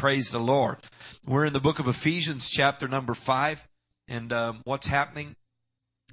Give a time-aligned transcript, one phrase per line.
[0.00, 0.78] Praise the Lord.
[1.26, 3.68] We're in the book of Ephesians, chapter number five.
[4.08, 5.36] And um, what's happening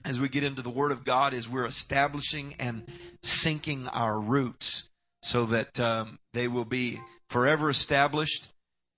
[0.04, 2.84] as we get into the Word of God is we're establishing and
[3.24, 4.90] sinking our roots
[5.22, 8.50] so that um, they will be forever established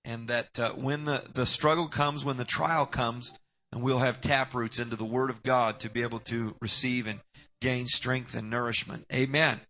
[0.04, 3.32] and that uh, when the, the struggle comes, when the trial comes,
[3.70, 7.06] and we'll have tap roots into the Word of God to be able to receive
[7.06, 7.20] and
[7.60, 9.06] gain strength and nourishment.
[9.12, 9.60] Amen.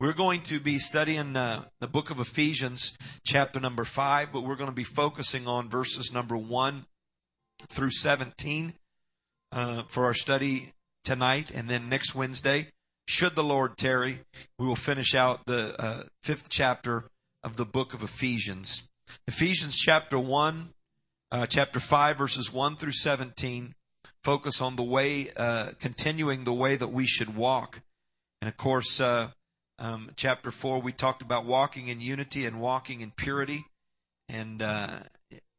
[0.00, 4.56] We're going to be studying uh, the book of Ephesians, chapter number 5, but we're
[4.56, 6.86] going to be focusing on verses number 1
[7.68, 8.74] through 17
[9.52, 10.72] uh, for our study
[11.04, 11.50] tonight.
[11.50, 12.72] And then next Wednesday,
[13.06, 14.20] should the Lord tarry,
[14.58, 17.04] we will finish out the uh, fifth chapter
[17.42, 18.88] of the book of Ephesians.
[19.26, 20.70] Ephesians chapter 1,
[21.30, 23.74] uh, chapter 5, verses 1 through 17
[24.26, 27.80] focus on the way, uh, continuing the way that we should walk.
[28.40, 29.28] And of course, uh,
[29.78, 33.66] um, chapter 4, we talked about walking in unity and walking in purity.
[34.28, 35.00] And uh,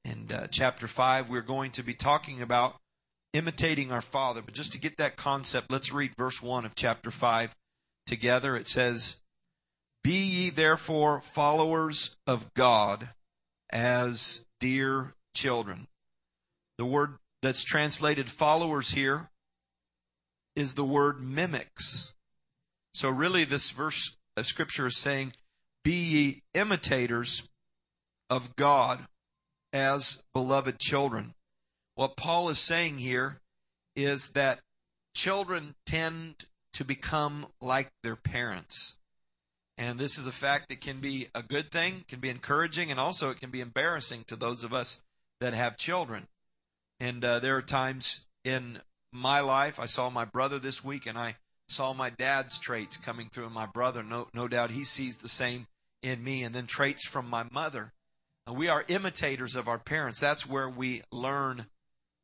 [0.03, 2.75] in uh, chapter 5, we're going to be talking about
[3.33, 4.41] imitating our Father.
[4.41, 7.55] But just to get that concept, let's read verse 1 of chapter 5
[8.05, 8.55] together.
[8.55, 9.17] It says,
[10.03, 13.09] Be ye therefore followers of God
[13.69, 15.87] as dear children.
[16.77, 19.29] The word that's translated followers here
[20.55, 22.13] is the word mimics.
[22.97, 25.33] So, really, this verse of Scripture is saying,
[25.83, 27.47] Be ye imitators
[28.27, 29.05] of God
[29.71, 31.35] as beloved children.
[31.93, 33.39] What Paul is saying here
[33.95, 34.61] is that
[35.13, 38.95] children tend to become like their parents.
[39.77, 42.99] And this is a fact that can be a good thing, can be encouraging, and
[42.99, 45.03] also it can be embarrassing to those of us
[45.39, 46.25] that have children.
[46.99, 48.79] And uh, there are times in
[49.13, 51.35] my life, I saw my brother this week, and I
[51.67, 54.03] saw my dad's traits coming through in my brother.
[54.03, 55.67] No, no doubt he sees the same
[56.01, 57.91] in me, and then traits from my mother.
[58.45, 60.19] And we are imitators of our parents.
[60.19, 61.65] That's where we learn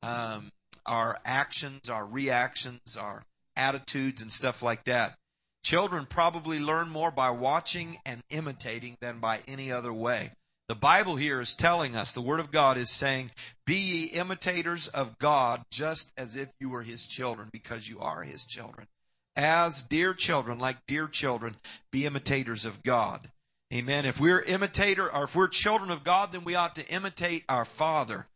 [0.01, 0.51] um,
[0.85, 3.23] our actions, our reactions, our
[3.55, 5.17] attitudes, and stuff like that.
[5.63, 10.31] Children probably learn more by watching and imitating than by any other way.
[10.69, 13.31] The Bible here is telling us, the Word of God is saying,
[13.65, 18.23] Be ye imitators of God just as if you were His children, because you are
[18.23, 18.87] His children
[19.35, 21.55] as dear children, like dear children,
[21.91, 23.29] be imitators of God.
[23.73, 24.05] Amen.
[24.05, 27.65] If we're imitator or if we're children of God, then we ought to imitate our
[27.65, 28.27] Father.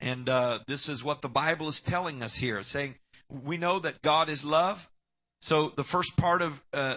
[0.00, 2.96] And uh, this is what the Bible is telling us here, saying
[3.28, 4.90] we know that God is love.
[5.40, 6.96] So the first part of uh,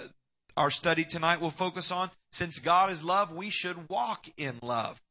[0.57, 5.01] our study tonight will focus on since God is love, we should walk in love.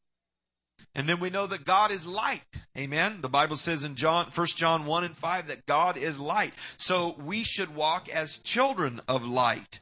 [0.95, 2.45] And then we know that God is light.
[2.77, 3.21] Amen.
[3.21, 6.55] The Bible says in John, 1 John 1 and 5 that God is light.
[6.77, 9.81] So we should walk as children of light.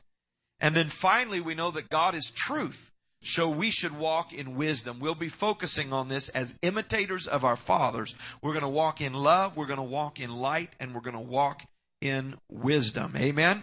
[0.60, 2.90] And then finally, we know that God is truth.
[3.22, 4.98] So we should walk in wisdom.
[4.98, 8.14] We'll be focusing on this as imitators of our fathers.
[8.42, 11.14] We're going to walk in love, we're going to walk in light, and we're going
[11.14, 11.62] to walk
[12.00, 13.14] in wisdom.
[13.16, 13.62] Amen.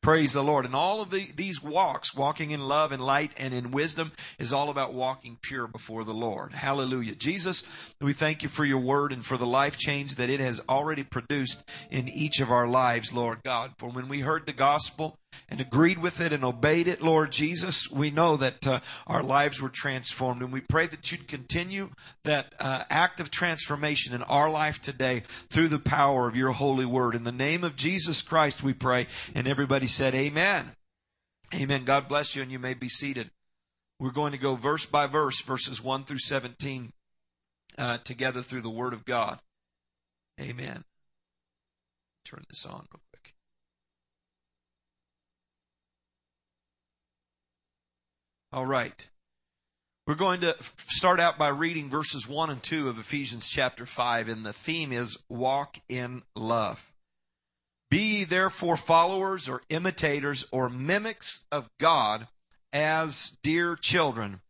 [0.00, 0.64] Praise the Lord.
[0.64, 4.52] And all of the, these walks, walking in love and light and in wisdom, is
[4.52, 6.52] all about walking pure before the Lord.
[6.52, 7.16] Hallelujah.
[7.16, 7.64] Jesus,
[8.00, 11.02] we thank you for your word and for the life change that it has already
[11.02, 13.72] produced in each of our lives, Lord God.
[13.76, 15.18] For when we heard the gospel,
[15.48, 19.60] and agreed with it and obeyed it, Lord Jesus, we know that uh, our lives
[19.60, 20.42] were transformed.
[20.42, 21.90] And we pray that you'd continue
[22.24, 26.84] that uh, act of transformation in our life today through the power of your holy
[26.86, 27.14] word.
[27.14, 29.06] In the name of Jesus Christ, we pray.
[29.34, 30.72] And everybody said, Amen.
[31.54, 31.84] Amen.
[31.84, 33.30] God bless you, and you may be seated.
[33.98, 36.92] We're going to go verse by verse, verses 1 through 17,
[37.78, 39.40] uh, together through the Word of God.
[40.38, 40.84] Amen.
[42.24, 42.86] Turn this on
[48.50, 49.06] All right.
[50.06, 50.56] We're going to
[50.88, 54.90] start out by reading verses 1 and 2 of Ephesians chapter 5, and the theme
[54.90, 56.90] is walk in love.
[57.90, 62.26] Be ye therefore followers or imitators or mimics of God
[62.72, 64.40] as dear children,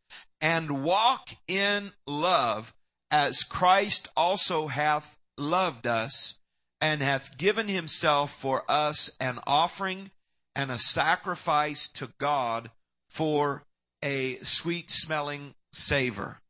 [0.40, 2.72] and walk in love
[3.10, 6.38] as Christ also hath loved us,
[6.80, 10.12] and hath given himself for us an offering
[10.54, 12.70] and a sacrifice to God
[13.08, 13.64] for
[14.02, 16.40] a sweet smelling savor.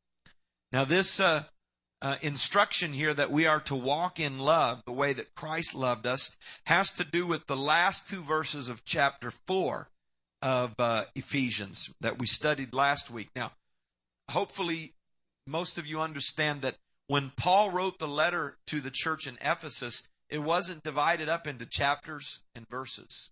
[0.72, 1.44] Now, this uh,
[2.00, 6.06] uh, instruction here that we are to walk in love the way that Christ loved
[6.06, 9.88] us has to do with the last two verses of chapter 4
[10.42, 13.30] of uh, Ephesians that we studied last week.
[13.34, 13.52] Now,
[14.30, 14.94] hopefully,
[15.46, 16.76] most of you understand that
[17.08, 21.66] when Paul wrote the letter to the church in Ephesus, it wasn't divided up into
[21.66, 23.30] chapters and verses.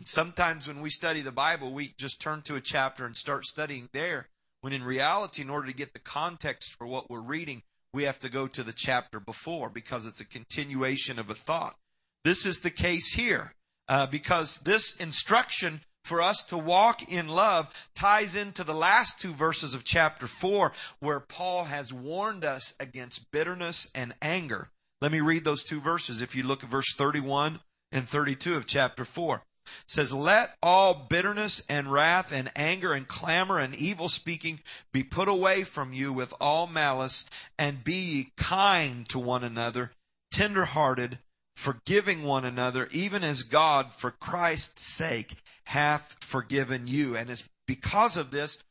[0.00, 3.44] And sometimes when we study the Bible, we just turn to a chapter and start
[3.44, 4.28] studying there
[4.62, 8.18] When in reality, in order to get the context for what we're reading, we have
[8.20, 11.76] to go to the chapter before because it's a continuation of a thought.
[12.24, 13.54] This is the case here
[13.88, 19.34] uh, because this instruction for us to walk in love ties into the last two
[19.34, 24.70] verses of chapter 4 where Paul has warned us against bitterness and anger.
[25.02, 26.22] Let me read those two verses.
[26.22, 27.60] If you look at verse 31
[27.92, 29.42] and 32 of chapter 4.
[29.86, 34.60] Says, Let all bitterness and wrath and anger and clamor and evil speaking
[34.92, 37.24] be put away from you with all malice,
[37.58, 39.92] and be ye kind to one another,
[40.30, 41.18] tender hearted,
[41.56, 47.16] forgiving one another, even as God, for Christ's sake, hath forgiven you.
[47.16, 48.64] And it's because of this,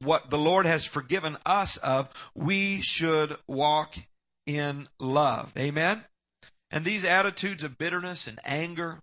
[0.00, 3.94] what the Lord has forgiven us of, we should walk
[4.46, 5.52] in love.
[5.56, 6.04] Amen?
[6.70, 9.02] And these attitudes of bitterness and anger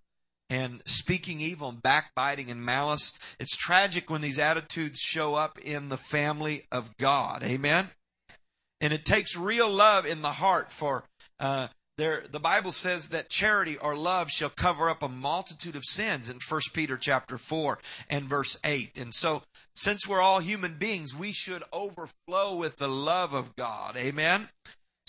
[0.50, 5.90] and speaking evil and backbiting and malice, it's tragic when these attitudes show up in
[5.90, 7.44] the family of God.
[7.44, 7.90] Amen?
[8.81, 11.04] And it takes real love in the heart for
[11.40, 11.68] uh,
[12.00, 16.30] there, the Bible says that charity or love shall cover up a multitude of sins
[16.30, 17.78] in First Peter chapter 4
[18.10, 18.98] and verse 8.
[18.98, 19.44] And so,
[19.75, 23.98] since we're all human beings, we should overflow with the love of God.
[23.98, 24.48] Amen?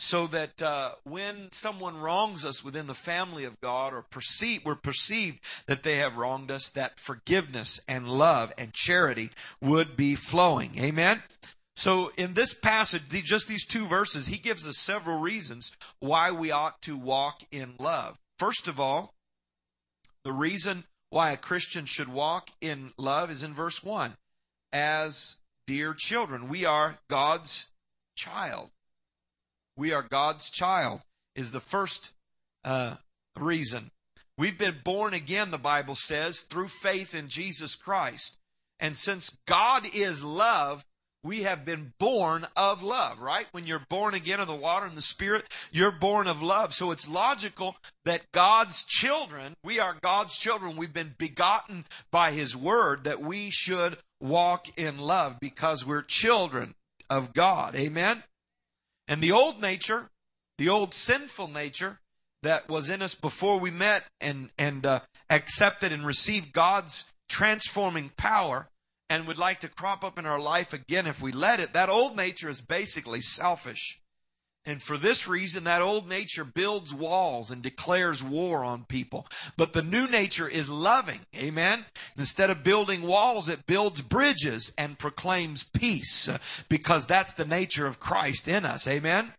[0.02, 4.74] So that uh, when someone wrongs us within the family of God or perceive, we're
[4.74, 9.28] perceived that they have wronged us, that forgiveness and love and charity
[9.60, 10.78] would be flowing.
[10.78, 11.22] Amen?
[11.76, 16.50] So in this passage, just these two verses, he gives us several reasons why we
[16.50, 18.18] ought to walk in love.
[18.38, 19.12] First of all,
[20.24, 24.14] the reason why a Christian should walk in love is in verse 1.
[24.72, 25.36] As
[25.66, 27.66] dear children, we are God's
[28.16, 28.70] child.
[29.76, 31.00] We are God's child
[31.34, 32.10] is the first
[32.64, 32.96] uh,
[33.38, 33.90] reason.
[34.36, 38.36] We've been born again, the Bible says, through faith in Jesus Christ.
[38.78, 40.84] And since God is love,
[41.22, 43.46] we have been born of love, right?
[43.52, 46.72] When you're born again of the water and the Spirit, you're born of love.
[46.72, 47.76] So it's logical
[48.06, 53.50] that God's children, we are God's children, we've been begotten by His Word, that we
[53.50, 56.74] should walk in love because we're children
[57.10, 57.76] of God.
[57.76, 58.22] Amen?
[59.10, 60.08] And the old nature,
[60.56, 61.98] the old sinful nature
[62.44, 68.12] that was in us before we met and, and uh, accepted and received God's transforming
[68.16, 68.68] power,
[69.08, 71.88] and would like to crop up in our life again if we let it, that
[71.88, 74.00] old nature is basically selfish.
[74.66, 79.26] And for this reason, that old nature builds walls and declares war on people.
[79.56, 81.20] But the new nature is loving.
[81.34, 81.86] Amen.
[82.18, 87.86] Instead of building walls, it builds bridges and proclaims peace uh, because that's the nature
[87.86, 88.86] of Christ in us.
[88.86, 89.32] Amen.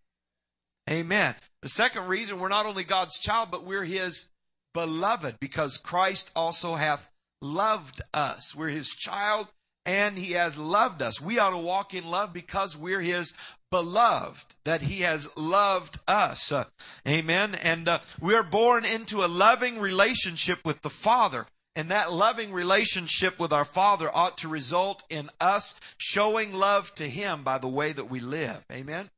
[0.90, 1.36] Amen.
[1.62, 4.32] The second reason we're not only God's child, but we're his
[4.74, 7.08] beloved because Christ also hath
[7.42, 8.56] loved us.
[8.56, 9.48] We're his child
[9.86, 11.22] and he has loved us.
[11.22, 13.34] We ought to walk in love because we're his
[13.72, 16.52] beloved, that he has loved us.
[16.52, 16.66] Uh,
[17.08, 17.56] amen.
[17.56, 21.48] And uh, we are born into a loving relationship with the Father.
[21.76, 27.10] And that loving relationship with our Father ought to result in us showing love to
[27.10, 28.66] Him by the way that we live.
[28.70, 29.10] Amen.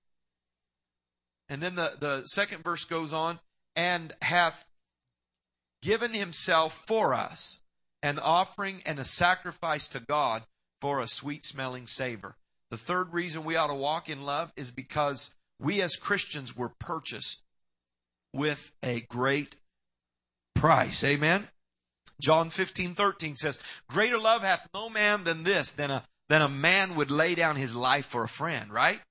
[1.50, 3.39] And then the, the second verse goes on,
[3.75, 4.65] and hath
[5.81, 7.59] given Himself for us
[8.03, 10.44] an offering and a sacrifice to God
[10.79, 12.35] for a sweet smelling savor.
[12.73, 15.29] The third reason we ought to walk in love is because
[15.59, 17.43] we as Christians were purchased
[18.33, 19.57] with a great
[20.55, 21.03] price.
[21.03, 21.50] Amen.
[22.19, 26.50] John 15, 13 says, Greater love hath no man than this, than a, than a
[26.50, 29.01] man would lay down his life for a friend, right?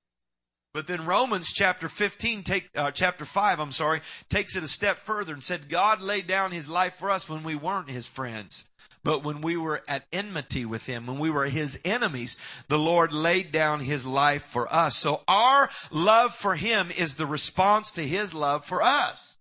[0.75, 4.99] But then Romans chapter 15, take, uh, chapter 5, I'm sorry, takes it a step
[4.99, 8.69] further and said, God laid down his life for us when we weren't his friends.
[9.05, 12.37] But when we were at enmity with him, when we were his enemies,
[12.69, 14.97] the Lord laid down his life for us.
[14.97, 19.37] So our love for him is the response to his love for us.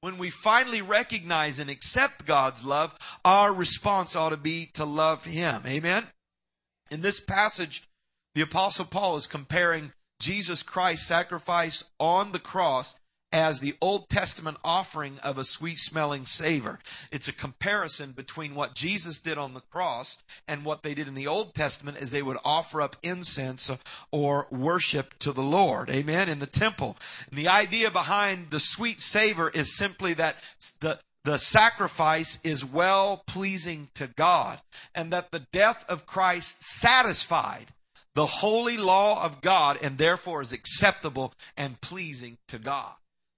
[0.00, 5.24] When we finally recognize and accept God's love, our response ought to be to love
[5.24, 5.62] him.
[5.66, 6.06] Amen?
[6.90, 7.82] In this passage,
[8.34, 12.94] the apostle Paul is comparing Jesus Christ's sacrifice on the cross
[13.32, 16.80] as the Old Testament offering of a sweet smelling savor.
[17.12, 20.18] It's a comparison between what Jesus did on the cross
[20.48, 23.70] and what they did in the Old Testament as they would offer up incense
[24.10, 25.90] or worship to the Lord.
[25.90, 26.28] Amen.
[26.28, 26.96] In the temple.
[27.30, 30.36] And the idea behind the sweet savor is simply that
[30.80, 34.60] the, the sacrifice is well pleasing to God
[34.94, 37.72] and that the death of Christ satisfied
[38.14, 42.92] the holy law of God and therefore is acceptable and pleasing to God.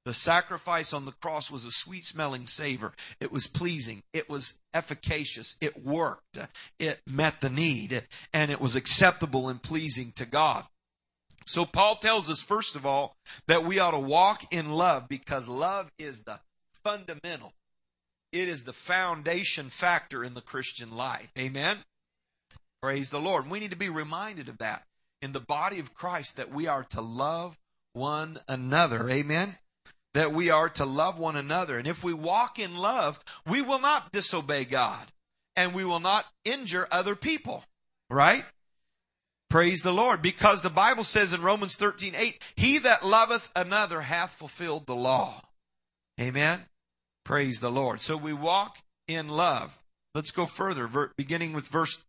[0.05, 2.93] The sacrifice on the cross was a sweet smelling savor.
[3.21, 4.03] It was pleasing.
[4.13, 5.57] It was efficacious.
[5.61, 6.39] It worked.
[6.79, 10.65] It met the need and it was acceptable and pleasing to God.
[11.47, 13.17] So Paul tells us, first of all,
[13.47, 16.41] that we ought to walk in love because love is the
[16.83, 17.53] fundamental.
[18.33, 21.31] It is the foundation factor in the Christian life.
[21.39, 21.79] Amen?
[22.81, 23.49] Praise the Lord.
[23.49, 24.85] We need to be reminded of that
[25.21, 27.59] in the body of Christ that we are to love
[27.93, 29.09] one another.
[29.09, 29.57] Amen?
[30.15, 31.79] That we are to love one another.
[31.79, 35.11] And if we walk in love, we will not disobey God
[35.57, 37.65] and we will not injure other people.
[38.11, 38.45] Right?
[39.49, 40.23] Praise the Lord.
[40.23, 44.95] Because the Bible says in Romans 13, 8, He that loveth another hath fulfilled the
[44.95, 45.43] law.
[46.21, 46.61] Amen.
[47.25, 48.01] Praise the Lord.
[48.01, 49.79] So we walk in love.
[50.15, 51.11] Let's go further.
[51.17, 52.05] Beginning with verse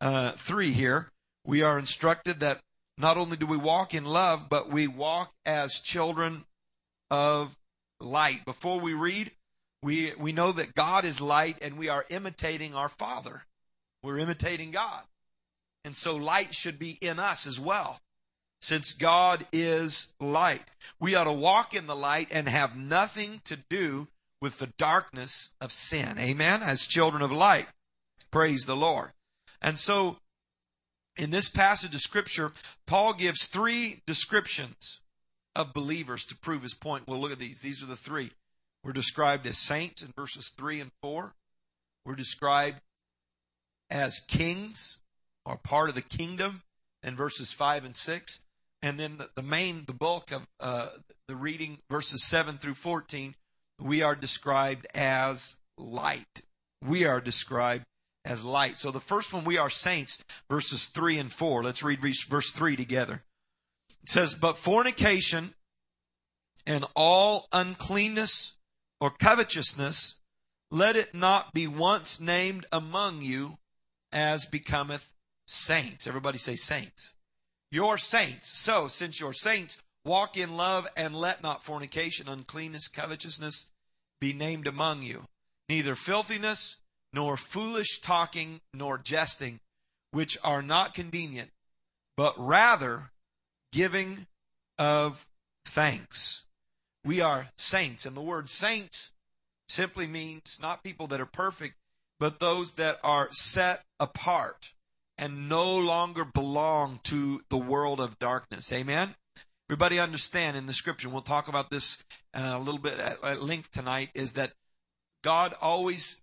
[0.00, 1.10] uh, 3 here.
[1.44, 2.60] We are instructed that
[2.96, 6.44] not only do we walk in love, but we walk as children
[7.10, 7.56] of
[8.00, 8.44] light.
[8.44, 9.32] Before we read,
[9.82, 13.42] we, we know that God is light and we are imitating our Father.
[14.02, 15.02] We're imitating God.
[15.84, 18.00] And so light should be in us as well.
[18.60, 20.64] Since God is light,
[21.00, 24.08] we ought to walk in the light and have nothing to do
[24.40, 26.18] with the darkness of sin.
[26.18, 26.62] Amen.
[26.62, 27.68] As children of light.
[28.30, 29.12] Praise the Lord.
[29.62, 30.18] And so
[31.16, 32.52] in this passage of scripture,
[32.86, 35.00] Paul gives three descriptions
[35.58, 37.08] of believers to prove his point.
[37.08, 37.60] We'll look at these.
[37.60, 38.30] These are the three.
[38.84, 41.34] We're described as saints in verses 3 and 4.
[42.06, 42.80] We're described
[43.90, 44.98] as kings
[45.44, 46.62] or part of the kingdom
[47.02, 48.40] in verses 5 and 6.
[48.82, 50.90] And then the, the main, the bulk of uh,
[51.26, 53.34] the reading, verses 7 through 14,
[53.80, 56.42] we are described as light.
[56.86, 57.84] We are described
[58.24, 58.78] as light.
[58.78, 61.64] So the first one, we are saints, verses 3 and 4.
[61.64, 63.24] Let's read verse 3 together.
[64.02, 65.54] It says, But fornication
[66.66, 68.56] and all uncleanness
[69.00, 70.20] or covetousness,
[70.70, 73.58] let it not be once named among you
[74.12, 75.10] as becometh
[75.46, 76.06] saints.
[76.06, 77.14] Everybody say saints.
[77.70, 78.48] You're saints.
[78.48, 83.70] So, since you're saints, walk in love and let not fornication, uncleanness, covetousness
[84.20, 85.24] be named among you.
[85.68, 86.76] Neither filthiness,
[87.12, 89.60] nor foolish talking, nor jesting,
[90.10, 91.50] which are not convenient,
[92.16, 93.10] but rather
[93.72, 94.26] giving
[94.78, 95.26] of
[95.64, 96.42] thanks.
[97.04, 99.10] We are saints, and the word saints
[99.68, 101.76] simply means not people that are perfect,
[102.18, 104.72] but those that are set apart
[105.16, 108.72] and no longer belong to the world of darkness.
[108.72, 109.14] Amen?
[109.68, 113.70] Everybody understand in the scripture, we'll talk about this uh, a little bit at, length
[113.70, 114.52] tonight, is that
[115.22, 116.22] God always,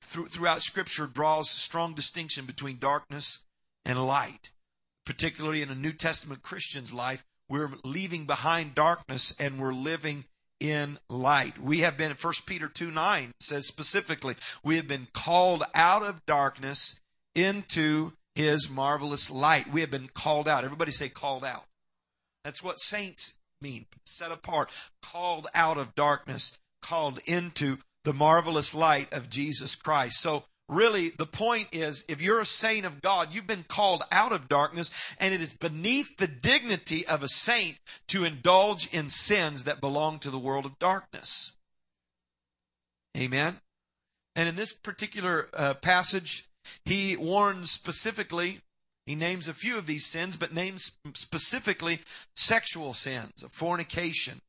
[0.00, 3.40] through, throughout scripture, draws strong distinction between darkness
[3.84, 4.52] and light.
[5.04, 10.24] Particularly in a New Testament Christian's life, we're leaving behind darkness and we're living
[10.60, 11.58] in light.
[11.58, 16.24] We have been, 1 Peter 2 9 says specifically, we have been called out of
[16.24, 17.00] darkness
[17.34, 19.72] into his marvelous light.
[19.72, 20.64] We have been called out.
[20.64, 21.64] Everybody say called out.
[22.44, 23.86] That's what saints mean.
[24.04, 24.70] Set apart,
[25.02, 30.20] called out of darkness, called into the marvelous light of Jesus Christ.
[30.20, 34.32] So really the point is if you're a saint of God, you've been called out
[34.32, 39.64] of darkness and it is beneath the dignity of a saint to indulge in sins
[39.64, 41.52] that belong to the world of darkness.
[43.16, 43.60] Amen.
[44.34, 46.46] And in this particular uh, passage,
[46.84, 48.60] he warns specifically,
[49.04, 52.00] he names a few of these sins, but names specifically
[52.34, 54.40] sexual sins of fornication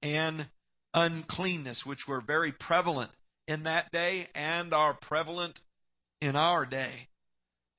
[0.00, 0.46] and
[0.94, 3.10] uncleanness, which were very prevalent
[3.50, 5.60] in that day and are prevalent
[6.20, 7.08] in our day.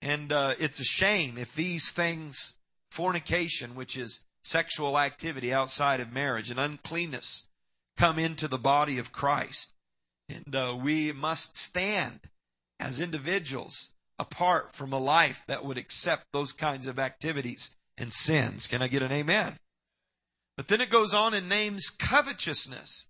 [0.01, 2.55] And uh, it's a shame if these things,
[2.89, 7.45] fornication, which is sexual activity outside of marriage, and uncleanness,
[7.95, 9.71] come into the body of Christ.
[10.27, 12.19] And uh, we must stand
[12.77, 18.67] as individuals apart from a life that would accept those kinds of activities and sins.
[18.67, 19.57] Can I get an amen?
[20.57, 23.05] But then it goes on and names covetousness.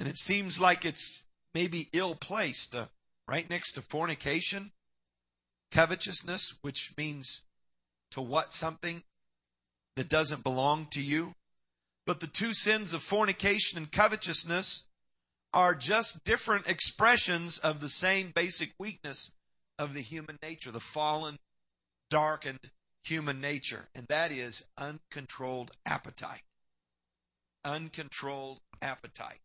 [0.00, 1.22] And it seems like it's
[1.54, 2.86] maybe ill placed uh,
[3.26, 4.72] right next to fornication,
[5.70, 7.42] covetousness, which means
[8.10, 9.02] to what something
[9.96, 11.34] that doesn't belong to you.
[12.06, 14.84] But the two sins of fornication and covetousness
[15.52, 19.30] are just different expressions of the same basic weakness
[19.78, 21.38] of the human nature, the fallen,
[22.10, 22.70] darkened
[23.04, 26.42] human nature, and that is uncontrolled appetite.
[27.64, 29.40] Uncontrolled appetite.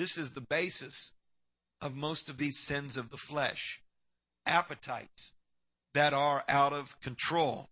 [0.00, 1.12] This is the basis
[1.82, 3.82] of most of these sins of the flesh
[4.46, 5.32] appetites
[5.92, 7.68] that are out of control.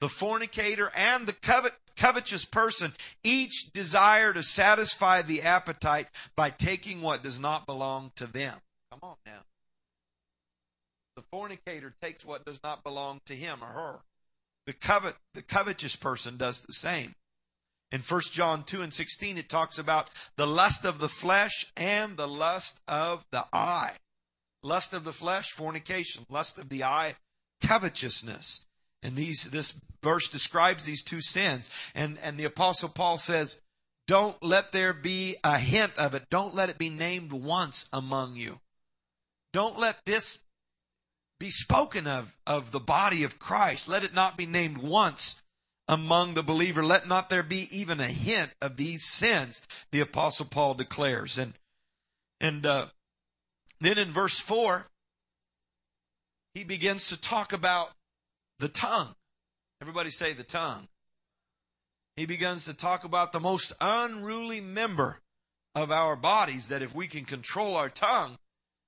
[0.00, 7.00] The fornicator and the covet, covetous person each desire to satisfy the appetite by taking
[7.00, 8.56] what does not belong to them.
[8.90, 9.44] Come on now.
[11.14, 13.98] The fornicator takes what does not belong to him or her.
[14.66, 17.14] The covet the covetous person does the same.
[17.96, 22.18] In 1 John 2 and 16 it talks about the lust of the flesh and
[22.18, 23.92] the lust of the eye.
[24.62, 26.26] Lust of the flesh, fornication.
[26.28, 27.14] Lust of the eye,
[27.62, 28.66] covetousness.
[29.02, 31.70] And these this verse describes these two sins.
[31.94, 33.58] And and the apostle Paul says,
[34.06, 36.28] don't let there be a hint of it.
[36.28, 38.60] Don't let it be named once among you.
[39.54, 40.44] Don't let this
[41.40, 43.88] be spoken of of the body of Christ.
[43.88, 45.40] Let it not be named once
[45.88, 46.84] among the believer.
[46.84, 49.62] Let not there be even a hint of these sins,
[49.92, 51.38] the apostle Paul declares.
[51.38, 51.54] And
[52.40, 52.86] and uh,
[53.80, 54.86] then in verse four,
[56.54, 57.90] he begins to talk about
[58.58, 59.14] the tongue.
[59.80, 60.88] Everybody say the tongue.
[62.16, 65.20] He begins to talk about the most unruly member
[65.74, 68.38] of our bodies that if we can control our tongue,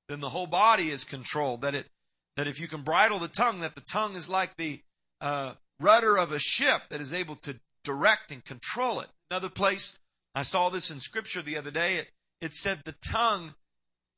[0.09, 1.61] then the whole body is controlled.
[1.61, 1.89] That it
[2.37, 4.81] that if you can bridle the tongue, that the tongue is like the
[5.21, 9.09] uh, rudder of a ship that is able to direct and control it.
[9.31, 9.99] Another place,
[10.35, 11.97] I saw this in scripture the other day.
[11.97, 12.09] It,
[12.41, 13.55] it said the tongue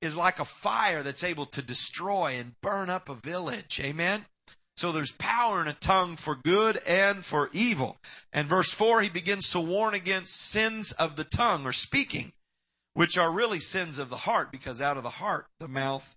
[0.00, 3.80] is like a fire that's able to destroy and burn up a village.
[3.82, 4.26] Amen.
[4.76, 7.98] So there's power in a tongue for good and for evil.
[8.32, 12.32] And verse 4, he begins to warn against sins of the tongue or speaking,
[12.94, 16.16] which are really sins of the heart, because out of the heart the mouth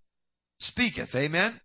[0.62, 1.14] speaketh.
[1.14, 1.60] Amen.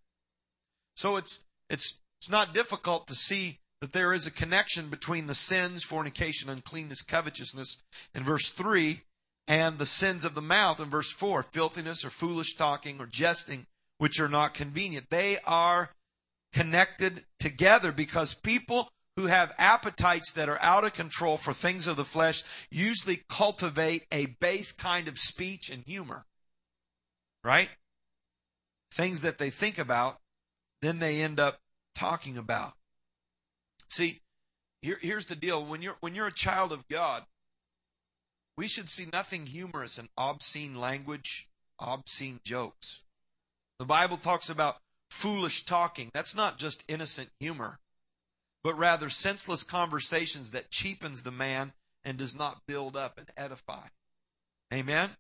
[0.97, 5.35] So it's it's it's not difficult to see that there is a connection between the
[5.35, 7.79] sins, fornication, uncleanness, covetousness
[8.15, 9.03] in verse 3
[9.47, 13.67] and the sins of the mouth in verse 4, filthiness or foolish talking or jesting,
[13.97, 15.11] which are not convenient.
[15.11, 15.91] They are
[16.53, 21.97] connected together because people who have appetites that are out of control for things of
[21.97, 26.25] the flesh usually cultivate a base kind of speech and humor.
[27.43, 27.71] Right?
[28.93, 30.19] Things that they think about,
[30.83, 31.61] then they end up
[31.95, 32.75] talking about.
[33.89, 34.21] See,
[34.83, 35.65] here, here's the deal.
[35.65, 37.25] When you're when you're a child of God,
[38.57, 41.49] we should see nothing humorous in obscene language,
[41.79, 43.01] obscene jokes.
[43.79, 44.79] The Bible talks about
[45.11, 46.11] foolish talking.
[46.13, 47.79] That's not just innocent humor,
[48.63, 51.73] but rather senseless conversations that cheapens the man
[52.05, 53.87] and does not build up and edify.
[54.73, 55.11] Amen?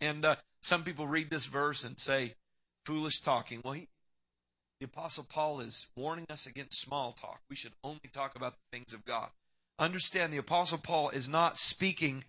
[0.00, 2.34] And uh, some people read this verse and say,
[2.84, 3.60] foolish talking.
[3.64, 3.88] Well, he,
[4.80, 7.40] the Apostle Paul is warning us against small talk.
[7.50, 9.28] We should only talk about the things of God.
[9.78, 12.24] Understand the Apostle Paul is not speaking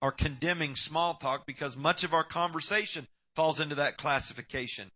[0.00, 4.90] or condemning small talk because much of our conversation falls into that classification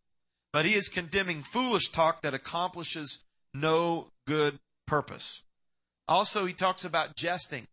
[0.57, 3.19] but he is condemning foolish talk that accomplishes
[3.53, 5.43] no good purpose.
[6.09, 7.67] Also, he talks about jesting.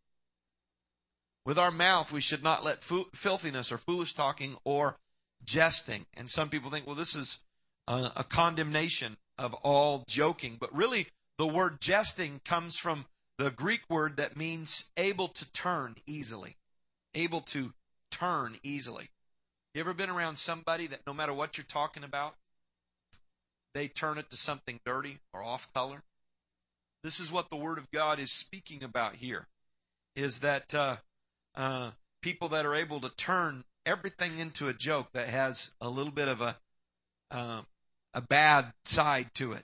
[1.46, 4.98] With our mouth, we should not let filthiness or foolish talking or
[5.46, 6.06] jesting.
[6.14, 7.40] And some people think, well, this is
[7.88, 10.56] a, a condemnation of all joking.
[10.60, 13.06] But really, the word jesting comes from
[13.38, 16.56] the Greek word that means able to turn easily.
[17.14, 17.74] Able to
[18.10, 19.10] turn easily.
[19.76, 22.36] You ever been around somebody that no matter what you're talking about,
[23.74, 26.04] they turn it to something dirty or off color.
[27.04, 29.48] This is what the Word of God is speaking about here,
[30.16, 30.98] is that uh,
[31.54, 36.14] uh, people that are able to turn everything into a joke that has a little
[36.14, 36.58] bit of a
[37.30, 37.64] uh,
[38.14, 39.64] a bad side to it.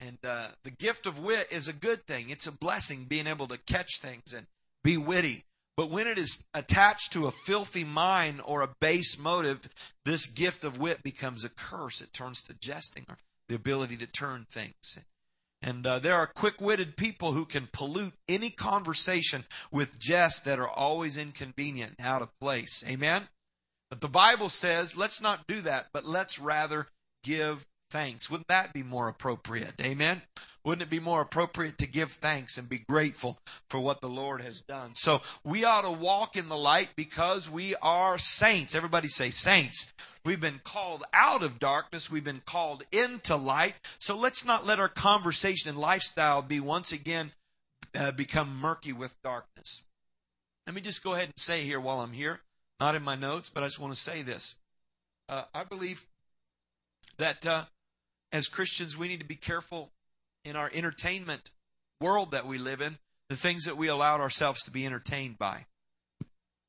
[0.00, 2.30] And uh, the gift of wit is a good thing.
[2.30, 4.46] It's a blessing being able to catch things and
[4.82, 5.44] be witty.
[5.76, 9.68] But when it is attached to a filthy mind or a base motive,
[10.04, 12.00] this gift of wit becomes a curse.
[12.00, 13.18] It turns to jesting or
[13.48, 14.98] the ability to turn things.
[15.62, 20.58] And uh, there are quick witted people who can pollute any conversation with jests that
[20.58, 22.84] are always inconvenient and out of place.
[22.86, 23.28] Amen?
[23.88, 26.88] But the Bible says, let's not do that, but let's rather
[27.22, 28.28] give thanks.
[28.28, 29.80] Wouldn't that be more appropriate?
[29.80, 30.20] Amen?
[30.64, 33.38] Wouldn't it be more appropriate to give thanks and be grateful
[33.70, 34.96] for what the Lord has done?
[34.96, 38.74] So we ought to walk in the light because we are saints.
[38.74, 39.92] Everybody say saints.
[40.24, 42.10] We've been called out of darkness.
[42.10, 43.76] We've been called into light.
[44.00, 47.30] So let's not let our conversation and lifestyle be once again
[47.94, 49.82] uh, become murky with darkness.
[50.66, 52.40] Let me just go ahead and say here while I'm here,
[52.80, 54.56] not in my notes, but I just want to say this.
[55.28, 56.06] Uh, I believe
[57.18, 57.66] that uh,
[58.34, 59.92] as Christians, we need to be careful
[60.44, 61.50] in our entertainment
[62.00, 62.98] world that we live in,
[63.30, 65.64] the things that we allow ourselves to be entertained by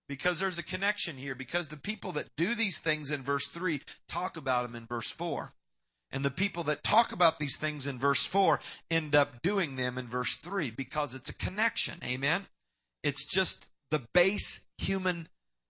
[0.08, 3.82] because there's a connection here because the people that do these things in verse 3
[4.08, 5.52] talk about them in verse 4
[6.12, 8.60] And the people that talk about these things in verse 4
[8.92, 12.00] end up doing them in verse 3 because it's a connection.
[12.04, 12.46] Amen?
[13.04, 15.28] It's just the base human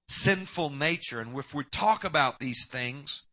[0.08, 1.20] sinful nature.
[1.20, 3.24] And if we talk about these things,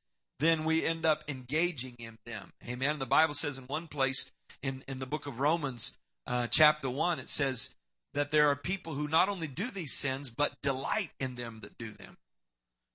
[0.43, 2.53] then we end up engaging in them.
[2.69, 2.99] Amen?
[2.99, 4.31] The Bible says in one place
[4.63, 7.75] in, in the book of Romans, uh, chapter 1, it says
[8.15, 11.79] that there are people who not only do these sins, but delight in them that
[11.79, 12.17] do them.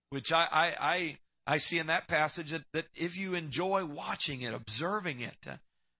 [0.09, 4.41] Which I, I, I I see in that passage that, that if you enjoy watching
[4.41, 5.55] it, observing it, uh,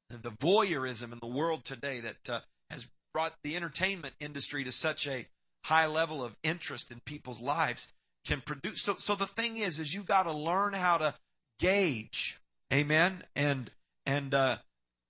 [0.10, 5.08] the voyeurism in the world today that uh, has brought the entertainment industry to such
[5.08, 5.26] a
[5.64, 7.88] high level of interest in people's lives
[8.26, 8.82] can produce.
[8.82, 11.14] So, so the thing is, is you got to learn how to
[11.60, 12.40] gauge,
[12.72, 13.72] amen, and
[14.06, 14.58] and uh,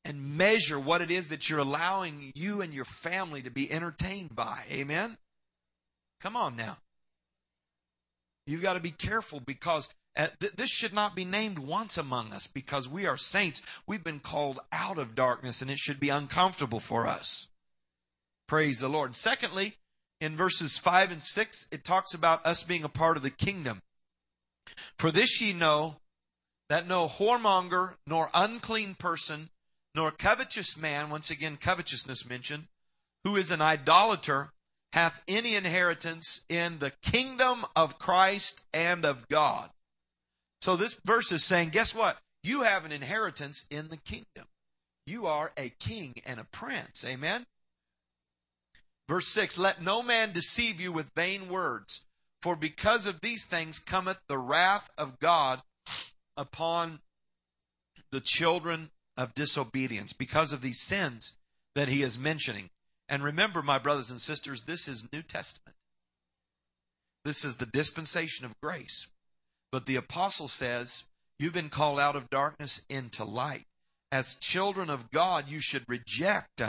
[0.05, 4.35] and measure what it is that you're allowing you and your family to be entertained
[4.35, 5.17] by, amen.
[6.21, 6.77] Come on now.
[8.45, 12.33] you've got to be careful because uh, th- this should not be named once among
[12.33, 13.61] us because we are saints.
[13.85, 17.47] We've been called out of darkness and it should be uncomfortable for us.
[18.47, 19.15] Praise the Lord.
[19.15, 19.75] Secondly,
[20.19, 23.81] in verses 5 and 6, it talks about us being a part of the kingdom.
[24.97, 25.97] For this ye know
[26.69, 29.49] that no whoremonger, nor unclean person,
[29.95, 32.67] nor covetous man, once again covetousness mentioned,
[33.23, 34.51] who is an idolater,
[34.93, 39.69] hath any inheritance in the kingdom of Christ and of God.
[40.61, 42.17] So this verse is saying, guess what?
[42.43, 44.47] You have an inheritance in the kingdom.
[45.05, 47.03] You are a king and a prince.
[47.05, 47.45] Amen?
[49.07, 52.01] Verse 6 Let no man deceive you with vain words,
[52.41, 55.61] for because of these things cometh the wrath of God
[56.37, 56.99] upon
[58.11, 61.33] the children of disobedience, because of these sins
[61.75, 62.69] that he is mentioning.
[63.09, 65.75] And remember, my brothers and sisters, this is New Testament.
[67.25, 69.07] This is the dispensation of grace.
[69.71, 71.03] But the apostle says,
[71.39, 73.65] You've been called out of darkness into light.
[74.11, 76.61] As children of God, you should reject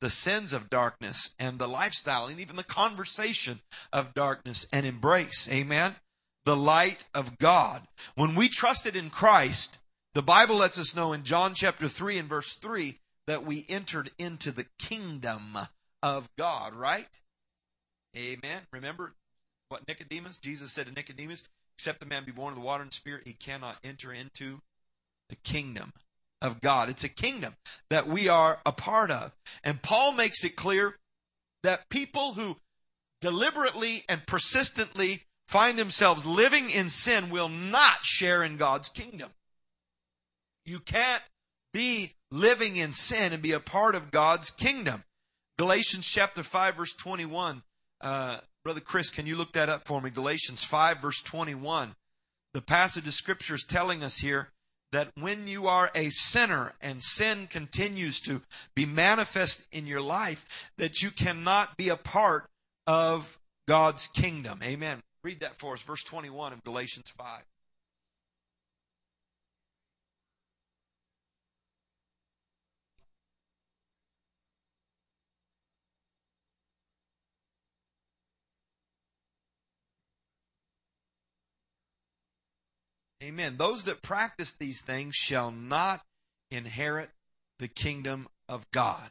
[0.00, 3.60] the sins of darkness and the lifestyle and even the conversation
[3.92, 5.96] of darkness and embrace, amen,
[6.46, 7.82] the light of God.
[8.14, 9.76] When we trusted in Christ,
[10.14, 14.12] the Bible lets us know in John chapter 3 and verse 3 that we entered
[14.18, 15.58] into the kingdom
[16.02, 17.08] of God, right?
[18.16, 18.62] Amen.
[18.72, 19.12] Remember
[19.68, 21.42] what Nicodemus, Jesus said to Nicodemus,
[21.76, 24.60] except the man be born of the water and spirit, he cannot enter into
[25.28, 25.92] the kingdom
[26.40, 26.88] of God.
[26.88, 27.56] It's a kingdom
[27.90, 29.32] that we are a part of.
[29.64, 30.96] And Paul makes it clear
[31.64, 32.56] that people who
[33.20, 39.30] deliberately and persistently find themselves living in sin will not share in God's kingdom.
[40.64, 41.22] You can't
[41.72, 45.04] be living in sin and be a part of God's kingdom.
[45.58, 47.62] Galatians chapter 5 verse 21
[48.00, 50.10] uh, Brother Chris, can you look that up for me?
[50.10, 51.94] Galatians 5, verse 21.
[52.52, 54.48] The passage of Scripture is telling us here
[54.90, 58.42] that when you are a sinner and sin continues to
[58.74, 62.48] be manifest in your life, that you cannot be a part
[62.88, 64.60] of God's kingdom.
[64.64, 65.00] Amen.
[65.26, 67.42] Read that for us, verse 21 of Galatians 5.
[83.20, 83.56] Amen.
[83.56, 86.02] Those that practice these things shall not
[86.52, 87.10] inherit
[87.58, 89.10] the kingdom of God.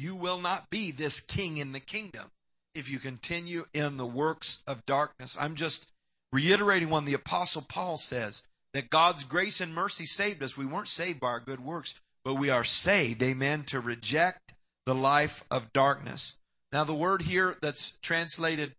[0.00, 2.32] You will not be this king in the kingdom
[2.78, 5.36] if you continue in the works of darkness.
[5.38, 5.88] I'm just
[6.32, 10.56] reiterating what the apostle Paul says that God's grace and mercy saved us.
[10.56, 14.54] We weren't saved by our good works, but we are saved, amen, to reject
[14.86, 16.36] the life of darkness.
[16.72, 18.74] Now, the word here that's translated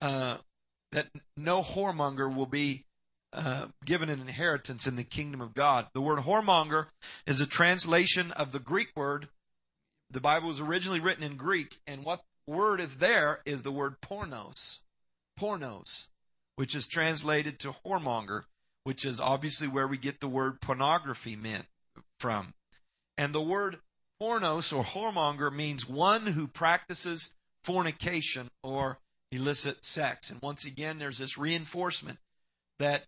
[0.00, 0.38] uh,
[0.92, 2.84] that no whoremonger will be
[3.32, 5.88] uh, given an inheritance in the kingdom of God.
[5.92, 6.86] The word whoremonger
[7.26, 9.28] is a translation of the Greek word.
[10.10, 14.00] The Bible was originally written in Greek, and what word is there is the word
[14.00, 14.80] pornos.
[15.38, 16.06] Pornos,
[16.56, 18.44] which is translated to whoremonger,
[18.84, 21.66] which is obviously where we get the word pornography meant
[22.18, 22.54] from.
[23.16, 23.78] And the word
[24.20, 27.30] pornos or whoremonger means one who practices
[27.62, 28.98] fornication or
[29.30, 30.30] illicit sex.
[30.30, 32.18] And once again, there's this reinforcement
[32.78, 33.04] that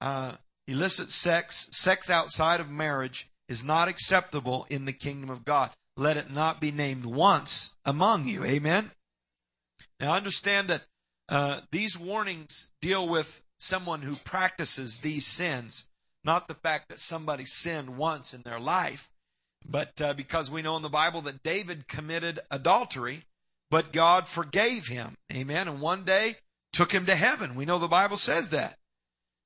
[0.00, 0.32] uh,
[0.66, 5.70] illicit sex, sex outside of marriage, is not acceptable in the kingdom of God.
[5.96, 8.44] Let it not be named once among you.
[8.44, 8.90] Amen.
[9.98, 10.82] Now understand that
[11.28, 15.84] uh, these warnings deal with someone who practices these sins,
[16.22, 19.10] not the fact that somebody sinned once in their life,
[19.68, 23.24] but uh, because we know in the Bible that David committed adultery,
[23.70, 25.16] but God forgave him.
[25.32, 25.66] Amen.
[25.66, 26.36] And one day
[26.72, 27.54] took him to heaven.
[27.54, 28.78] We know the Bible says that.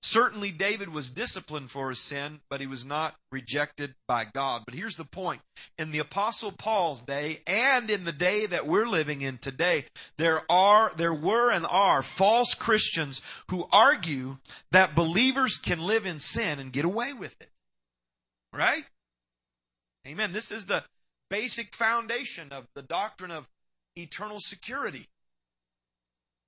[0.02, 4.62] Certainly, David was disciplined for his sin, but he was not rejected by God.
[4.64, 5.42] But here's the point.
[5.78, 9.84] In the Apostle Paul's day, and in the day that we're living in today,
[10.16, 14.38] there are, there were and are false Christians who argue
[14.72, 17.50] that believers can live in sin and get away with it.
[18.54, 18.84] Right?
[20.08, 20.32] Amen.
[20.32, 20.82] This is the
[21.28, 23.48] basic foundation of the doctrine of
[23.96, 25.08] eternal security.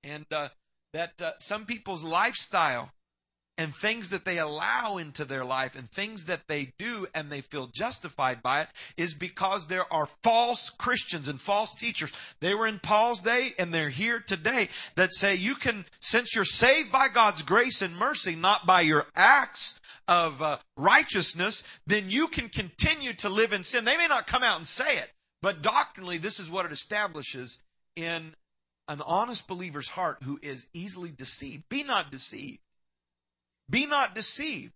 [0.03, 0.49] And uh,
[0.93, 2.91] that uh, some people's lifestyle
[3.57, 7.41] and things that they allow into their life and things that they do and they
[7.41, 12.11] feel justified by it is because there are false Christians and false teachers.
[12.39, 16.45] They were in Paul's day and they're here today that say you can, since you're
[16.45, 22.27] saved by God's grace and mercy, not by your acts of uh, righteousness, then you
[22.27, 23.85] can continue to live in sin.
[23.85, 25.11] They may not come out and say it,
[25.41, 27.59] but doctrinally, this is what it establishes
[27.95, 28.33] in
[28.87, 31.63] an honest believer's heart who is easily deceived.
[31.69, 32.59] Be not deceived.
[33.69, 34.73] Be not deceived.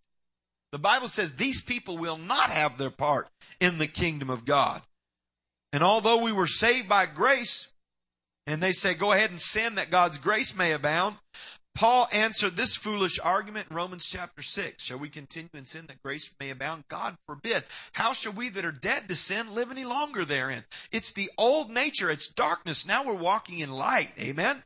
[0.71, 4.82] The Bible says these people will not have their part in the kingdom of God.
[5.73, 7.67] And although we were saved by grace,
[8.45, 11.17] and they say, go ahead and sin that God's grace may abound,
[11.76, 14.82] Paul answered this foolish argument in Romans chapter 6.
[14.82, 16.86] Shall we continue in sin that grace may abound?
[16.88, 17.65] God forbid.
[17.93, 20.63] How shall we that are dead to sin live any longer therein?
[20.91, 22.10] It's the old nature.
[22.10, 22.88] It's darkness.
[22.88, 24.12] Now we're walking in light.
[24.19, 24.63] Amen?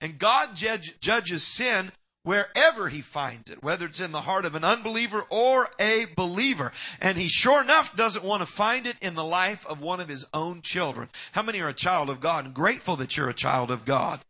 [0.00, 1.90] And God judge, judges sin
[2.22, 6.72] wherever he finds it, whether it's in the heart of an unbeliever or a believer.
[7.00, 10.08] And he sure enough doesn't want to find it in the life of one of
[10.08, 11.08] his own children.
[11.32, 14.20] How many are a child of God and grateful that you're a child of God?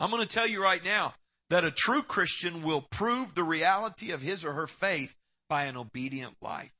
[0.00, 1.14] I'm going to tell you right now
[1.50, 5.16] that a true Christian will prove the reality of his or her faith
[5.48, 6.72] by an obedient life.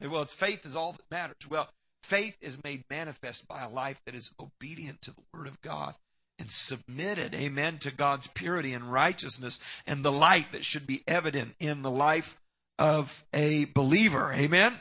[0.00, 1.36] Well, it's faith is all that matters.
[1.48, 1.68] Well,
[2.02, 5.94] faith is made manifest by a life that is obedient to the Word of God
[6.38, 11.54] and submitted, amen, to God's purity and righteousness and the light that should be evident
[11.60, 12.36] in the life
[12.78, 14.32] of a believer.
[14.32, 14.80] Amen.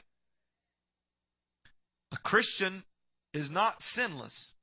[2.12, 2.84] A Christian
[3.34, 4.54] is not sinless.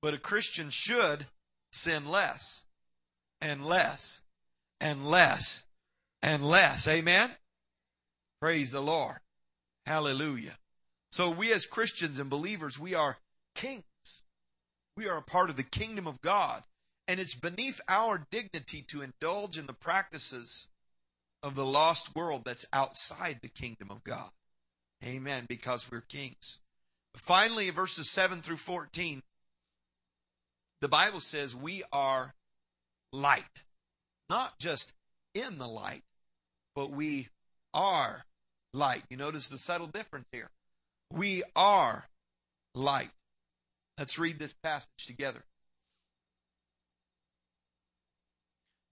[0.00, 1.26] But a Christian should
[1.72, 2.62] sin less
[3.40, 4.22] and less
[4.80, 5.64] and less
[6.22, 6.86] and less.
[6.86, 7.32] Amen?
[8.40, 9.16] Praise the Lord.
[9.86, 10.56] Hallelujah.
[11.10, 13.18] So we as Christians and believers, we are
[13.54, 13.84] kings.
[14.96, 16.64] We are a part of the kingdom of God.
[17.06, 20.66] And it's beneath our dignity to indulge in the practices
[21.42, 24.30] of the lost world that's outside the kingdom of God.
[25.02, 25.46] Amen.
[25.48, 26.58] Because we're kings.
[27.16, 29.22] Finally, verses 7 through 14,
[30.80, 32.34] the Bible says we are
[33.12, 33.62] light.
[34.28, 34.92] Not just
[35.34, 36.02] in the light,
[36.74, 37.28] but we
[37.72, 38.24] are
[38.74, 39.04] light.
[39.08, 40.50] You notice the subtle difference here.
[41.12, 42.06] We are
[42.74, 43.10] light.
[43.98, 45.44] Let's read this passage together.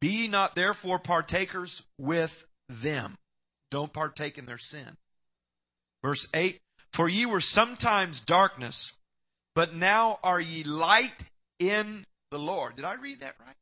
[0.00, 3.16] Be ye not therefore partakers with them.
[3.70, 4.96] Don't partake in their sin.
[6.02, 6.60] Verse 8
[6.92, 8.92] For ye were sometimes darkness,
[9.54, 11.24] but now are ye light
[11.58, 12.76] in the Lord.
[12.76, 13.56] Did I read that right?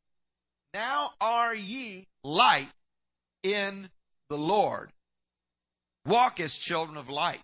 [0.73, 2.69] Now are ye light
[3.43, 3.89] in
[4.29, 4.91] the Lord.
[6.05, 7.41] Walk as children of light.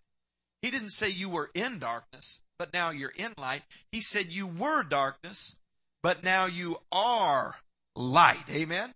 [0.61, 3.63] He didn't say you were in darkness, but now you're in light.
[3.91, 5.57] He said you were darkness,
[6.03, 7.55] but now you are
[7.95, 8.49] light.
[8.49, 8.93] Amen?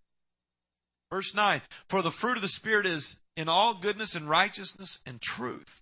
[1.11, 5.21] Verse 9 For the fruit of the Spirit is in all goodness and righteousness and
[5.21, 5.81] truth.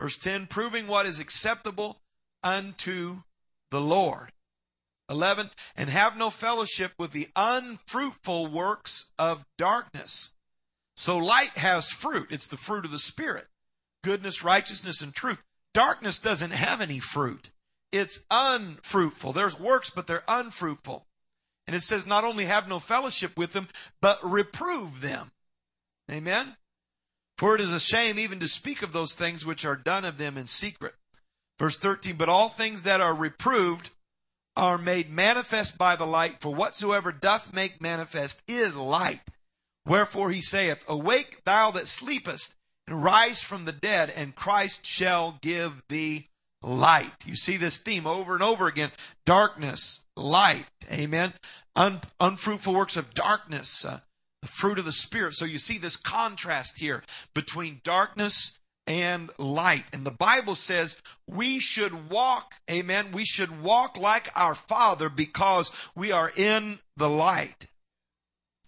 [0.00, 2.00] Verse 10 Proving what is acceptable
[2.42, 3.22] unto
[3.70, 4.32] the Lord.
[5.08, 10.30] 11, and have no fellowship with the unfruitful works of darkness.
[10.96, 12.28] So light has fruit.
[12.30, 13.46] It's the fruit of the Spirit.
[14.02, 15.42] Goodness, righteousness, and truth.
[15.74, 17.50] Darkness doesn't have any fruit.
[17.92, 19.32] It's unfruitful.
[19.32, 21.06] There's works, but they're unfruitful.
[21.66, 23.68] And it says not only have no fellowship with them,
[24.00, 25.30] but reprove them.
[26.10, 26.56] Amen?
[27.38, 30.18] For it is a shame even to speak of those things which are done of
[30.18, 30.94] them in secret.
[31.58, 33.90] Verse 13, but all things that are reproved
[34.56, 39.20] are made manifest by the light, for whatsoever doth make manifest is light.
[39.86, 45.38] Wherefore he saith, Awake thou that sleepest, and rise from the dead, and Christ shall
[45.40, 46.28] give thee
[46.62, 47.12] light.
[47.26, 48.92] You see this theme over and over again.
[49.26, 50.66] Darkness, light.
[50.90, 51.34] Amen.
[51.74, 54.00] Un- unfruitful works of darkness, uh,
[54.40, 55.34] the fruit of the Spirit.
[55.34, 57.02] So you see this contrast here
[57.34, 59.84] between darkness and light.
[59.92, 65.70] And the Bible says we should walk, amen, we should walk like our Father because
[65.94, 67.66] we are in the light.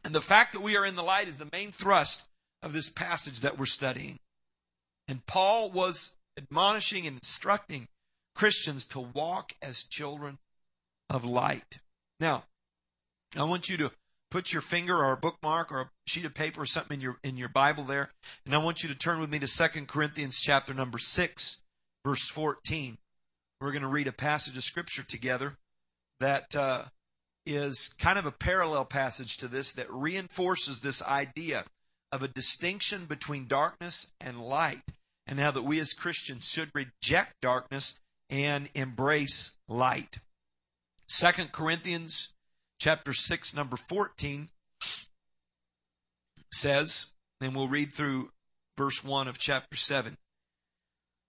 [0.04, 2.22] And the fact that we are in the light is the main thrust
[2.64, 4.18] of this passage that we're studying.
[5.06, 7.88] And Paul was admonishing and instructing
[8.34, 10.38] Christians to walk as children
[11.10, 11.78] of light.
[12.18, 12.44] Now,
[13.36, 13.92] I want you to
[14.30, 17.18] put your finger or a bookmark or a sheet of paper or something in your
[17.22, 18.10] in your Bible there,
[18.44, 21.56] and I want you to turn with me to 2 Corinthians chapter number 6,
[22.04, 22.98] verse 14.
[23.60, 25.58] We're going to read a passage of scripture together
[26.18, 26.84] that uh,
[27.46, 31.64] is kind of a parallel passage to this that reinforces this idea
[32.14, 34.84] of a distinction between darkness and light
[35.26, 37.98] and how that we as Christians should reject darkness
[38.30, 40.18] and embrace light.
[41.08, 42.28] Second Corinthians
[42.78, 44.48] chapter 6 number 14
[46.52, 48.30] says, and we'll read through
[48.78, 50.16] verse 1 of chapter 7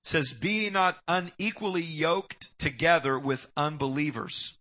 [0.04, 4.60] says, Be not unequally yoked together with unbelievers.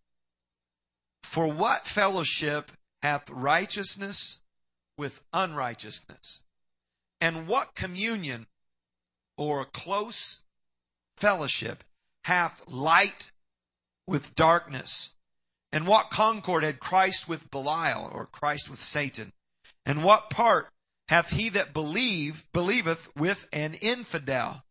[1.23, 4.39] For what fellowship hath righteousness
[4.97, 6.43] with unrighteousness?
[7.21, 8.47] And what communion
[9.37, 10.43] or close
[11.17, 11.85] fellowship
[12.25, 13.31] hath light
[14.07, 15.15] with darkness?
[15.73, 19.33] And what concord had Christ with Belial or Christ with Satan?
[19.85, 20.69] And what part
[21.09, 24.65] hath he that believe believeth with an infidel?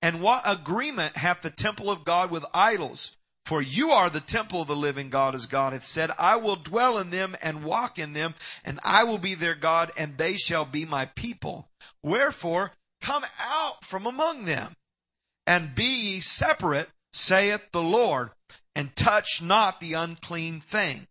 [0.00, 3.16] And what agreement hath the temple of God with idols?
[3.44, 6.56] For you are the temple of the living God, as God hath said, I will
[6.56, 10.36] dwell in them and walk in them, and I will be their God, and they
[10.36, 11.68] shall be my people.
[12.02, 14.72] Wherefore, come out from among them,
[15.46, 18.30] and be ye separate, saith the Lord,
[18.74, 21.06] and touch not the unclean thing,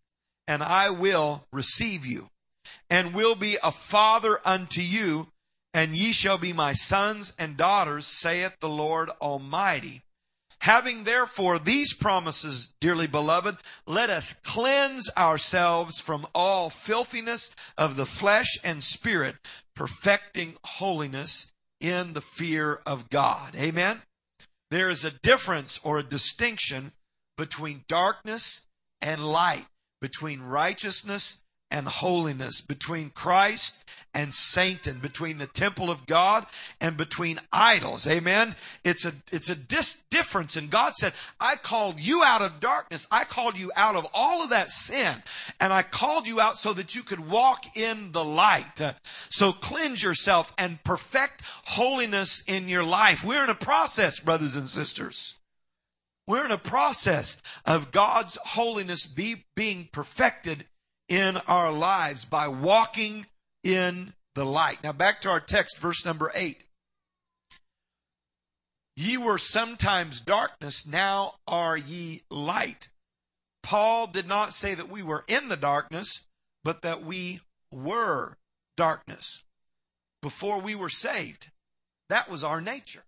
[0.47, 2.29] and I will receive you,
[2.89, 5.27] and will be a father unto you,
[5.71, 10.02] and ye shall be my sons and daughters, saith the Lord Almighty.
[10.63, 18.05] Having therefore these promises, dearly beloved, let us cleanse ourselves from all filthiness of the
[18.05, 19.35] flesh and spirit,
[19.75, 23.57] perfecting holiness in the fear of God.
[23.57, 24.03] Amen?
[24.71, 26.93] There is a difference or a distinction
[27.37, 28.65] between darkness
[29.01, 29.65] and light,
[29.99, 33.83] between righteousness and holiness, between Christ
[34.13, 36.45] and Satan, between the temple of God
[36.79, 38.05] and between idols.
[38.05, 38.55] Amen.
[38.83, 40.55] It's a, it's a dis- difference.
[40.55, 43.07] And God said, I called you out of darkness.
[43.09, 45.23] I called you out of all of that sin.
[45.59, 48.79] And I called you out so that you could walk in the light.
[49.29, 53.23] So cleanse yourself and perfect holiness in your life.
[53.23, 55.33] We're in a process, brothers and sisters.
[56.27, 60.65] We're in a process of God's holiness be, being perfected
[61.13, 63.27] in our lives by walking
[63.63, 64.83] in the light.
[64.83, 66.63] Now back to our text, verse number eight.
[68.95, 72.89] Ye were sometimes darkness, now are ye light.
[73.61, 76.25] Paul did not say that we were in the darkness,
[76.63, 78.37] but that we were
[78.75, 79.43] darkness.
[80.19, 81.51] Before we were saved,
[82.09, 83.03] that was our nature.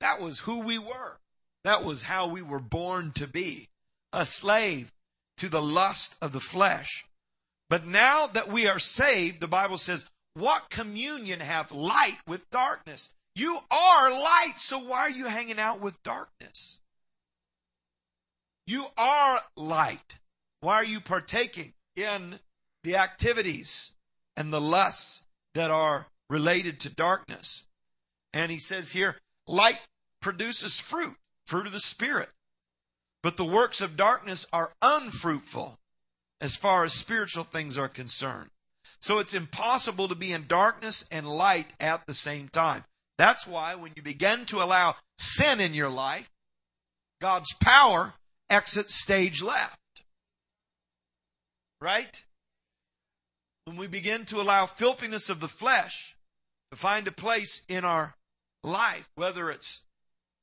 [0.00, 1.18] That was who we were.
[1.62, 3.70] That was how we were born to be.
[4.12, 4.92] A slave
[5.38, 7.04] to the lust of the flesh.
[7.70, 13.10] But now that we are saved, the Bible says, what communion hath light with darkness?
[13.34, 16.78] You are light, so why are you hanging out with darkness?
[18.66, 20.18] You are light.
[20.60, 22.38] Why are you partaking in
[22.82, 23.92] the activities
[24.36, 27.64] and the lusts that are related to darkness?
[28.32, 29.16] And he says here,
[29.46, 29.80] light
[30.20, 31.16] produces fruit,
[31.46, 32.30] fruit of the Spirit.
[33.24, 35.78] But the works of darkness are unfruitful
[36.42, 38.50] as far as spiritual things are concerned.
[39.00, 42.84] So it's impossible to be in darkness and light at the same time.
[43.16, 46.30] That's why when you begin to allow sin in your life,
[47.18, 48.12] God's power
[48.50, 49.78] exits stage left.
[51.80, 52.22] Right?
[53.64, 56.14] When we begin to allow filthiness of the flesh
[56.70, 58.16] to find a place in our
[58.62, 59.80] life, whether it's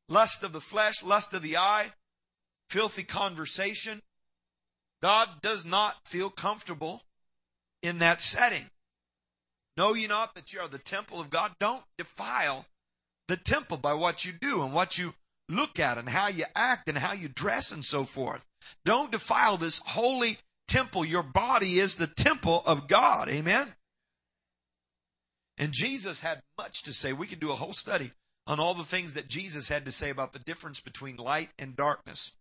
[0.10, 1.92] lust of the flesh, lust of the eye,
[2.72, 4.02] filthy conversation.
[5.02, 7.02] God does not feel comfortable
[7.84, 8.70] in that setting.
[9.76, 11.52] Know ye not that you are the temple of God?
[11.60, 12.66] Don't defile
[13.28, 15.14] the temple by what you do and what you
[15.50, 18.46] look at and how you act and how you dress and so forth.
[18.86, 20.38] Don't defile this holy
[20.70, 21.04] temple.
[21.04, 23.28] Your body is the temple of God.
[23.28, 23.74] Amen.
[25.58, 27.12] And Jesus had much to say.
[27.12, 28.12] We could do a whole study
[28.48, 31.76] on all the things that Jesus had to say about the difference between light and
[31.76, 32.32] darkness.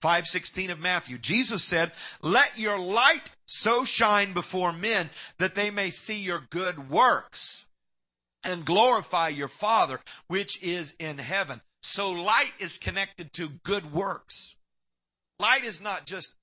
[0.00, 1.18] 516 of Matthew.
[1.18, 6.90] Jesus said, Let your light so shine before men that they may see your good
[6.90, 7.66] works
[8.44, 11.60] and glorify your Father which is in heaven.
[11.82, 14.56] So light is connected to good works.
[15.38, 16.34] Light is not just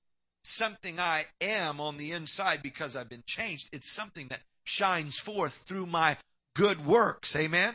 [0.42, 3.70] something I am on the inside because I've been changed.
[3.72, 6.16] It's something that shines forth through my
[6.54, 7.34] good works.
[7.36, 7.74] Amen.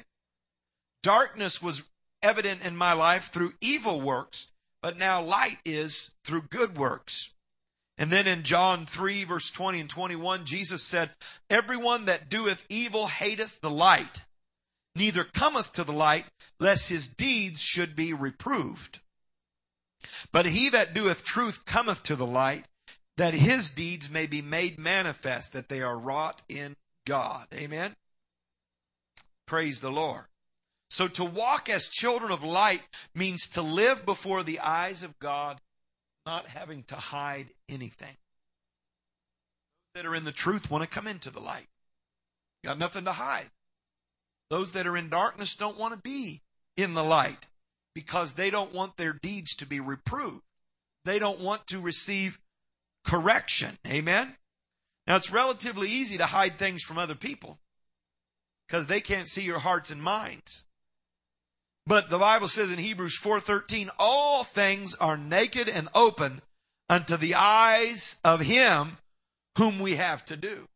[1.03, 1.89] Darkness was
[2.21, 4.47] evident in my life through evil works
[4.81, 7.31] but now light is through good works.
[7.97, 11.11] And then in John 3 verse 20 and 21, Jesus said,
[11.49, 14.23] Everyone that doeth evil hateth the light,
[14.95, 16.25] neither cometh to the light,
[16.59, 18.99] lest his deeds should be reproved.
[20.31, 22.65] But he that doeth truth cometh to the light,
[23.17, 27.47] that his deeds may be made manifest, that they are wrought in God.
[27.53, 27.95] Amen?
[29.45, 30.23] Praise the Lord.
[30.89, 32.81] So to walk as children of light
[33.13, 35.61] means to live before the eyes of God
[36.25, 38.17] not having to hide anything.
[39.93, 41.67] Those that are in the truth want to come into the light.
[42.63, 43.49] got nothing to hide.
[44.49, 46.41] Those that are in darkness don't want to be
[46.75, 47.47] in the light
[47.93, 50.43] because they don't want their deeds to be reproved.
[51.05, 52.39] They don't want to receive
[53.05, 53.77] correction.
[53.87, 54.35] Amen?
[55.07, 57.59] Now, it's relatively easy to hide things from other people
[58.67, 60.65] because they can't see your hearts and minds.
[61.89, 66.43] But the Bible says in Hebrews 4:13, all things are naked and open
[66.87, 68.99] unto the eyes of him
[69.57, 70.69] whom we have to do.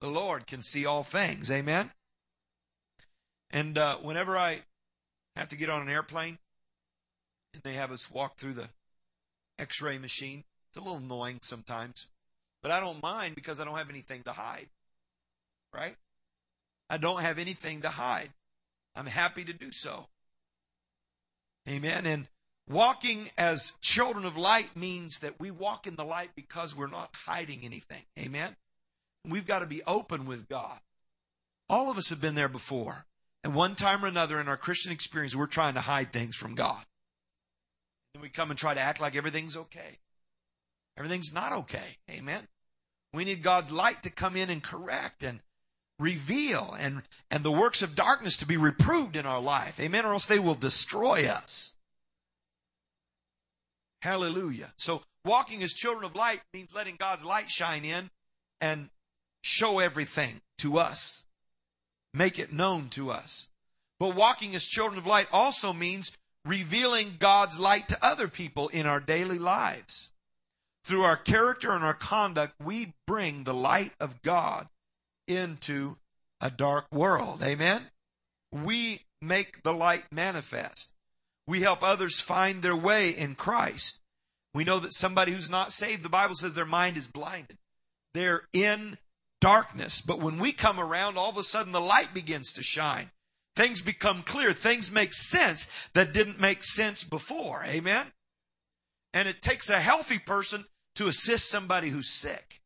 [0.00, 1.52] The Lord can see all things.
[1.52, 1.92] Amen.
[3.50, 4.62] And uh, whenever I
[5.36, 6.40] have to get on an airplane
[7.54, 8.70] and they have us walk through the
[9.60, 12.08] X-ray machine, it's a little annoying sometimes,
[12.60, 14.68] but I don't mind because I don't have anything to hide.
[15.72, 15.94] Right?
[16.90, 18.32] I don't have anything to hide.
[18.94, 20.06] I'm happy to do so.
[21.68, 22.06] Amen.
[22.06, 22.28] And
[22.68, 27.14] walking as children of light means that we walk in the light because we're not
[27.26, 28.02] hiding anything.
[28.18, 28.56] Amen.
[29.26, 30.78] We've got to be open with God.
[31.68, 33.06] All of us have been there before.
[33.44, 36.54] At one time or another in our Christian experience, we're trying to hide things from
[36.54, 36.84] God.
[38.14, 39.98] And we come and try to act like everything's okay.
[40.96, 41.96] Everything's not okay.
[42.10, 42.46] Amen.
[43.14, 45.40] We need God's light to come in and correct and
[46.02, 49.78] reveal and, and the works of darkness to be reproved in our life.
[49.80, 50.04] Amen.
[50.04, 51.72] Or else they will destroy us.
[54.02, 54.72] Hallelujah.
[54.76, 58.10] So walking as children of light means letting God's light shine in
[58.60, 58.90] and
[59.42, 61.22] show everything to us.
[62.12, 63.46] Make it known to us.
[64.00, 66.10] But walking as children of light also means
[66.44, 70.10] revealing God's light to other people in our daily lives.
[70.84, 74.66] Through our character and our conduct, we bring the light of God
[75.26, 75.96] into
[76.40, 77.42] a dark world.
[77.42, 77.82] Amen?
[78.50, 80.90] We make the light manifest.
[81.46, 83.98] We help others find their way in Christ.
[84.54, 87.58] We know that somebody who's not saved, the Bible says their mind is blinded.
[88.14, 88.98] They're in
[89.40, 90.00] darkness.
[90.00, 93.10] But when we come around, all of a sudden the light begins to shine.
[93.56, 94.52] Things become clear.
[94.52, 97.64] Things make sense that didn't make sense before.
[97.64, 98.06] Amen?
[99.12, 100.64] And it takes a healthy person
[100.94, 102.61] to assist somebody who's sick.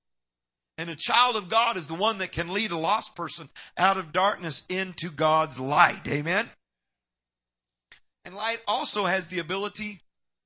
[0.78, 3.48] And a child of God is the one that can lead a lost person
[3.78, 6.06] out of darkness into God's light.
[6.06, 6.50] Amen?
[8.24, 10.00] And light also has the ability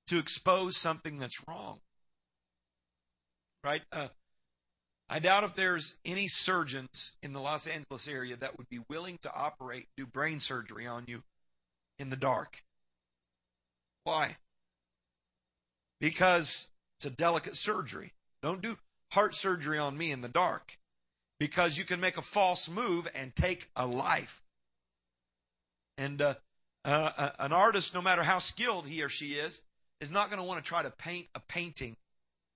[0.06, 1.80] to expose something that's wrong.
[3.64, 3.82] Right?
[3.90, 4.08] Uh,
[5.08, 9.18] I doubt if there's any surgeons in the Los Angeles area that would be willing
[9.22, 11.24] to operate, do brain surgery on you
[11.98, 12.62] in the dark.
[14.04, 14.36] Why?
[16.00, 18.12] Because it's a delicate surgery.
[18.42, 18.78] Don't do
[19.12, 20.78] heart surgery on me in the dark
[21.38, 24.42] because you can make a false move and take a life.
[25.98, 26.34] And uh,
[26.84, 29.60] uh, an artist, no matter how skilled he or she is,
[30.00, 31.96] is not going to want to try to paint a painting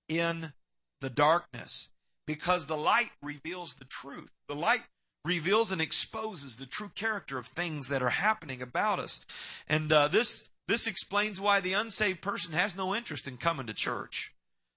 [0.07, 0.53] in
[1.01, 1.89] the darkness
[2.25, 4.31] because the light reveals the truth.
[4.47, 4.81] The light
[5.23, 9.21] reveals and exposes the true character of things that are happening about us.
[9.67, 13.73] And uh, this this explains why the unsaved person has no interest in coming to
[13.73, 14.34] church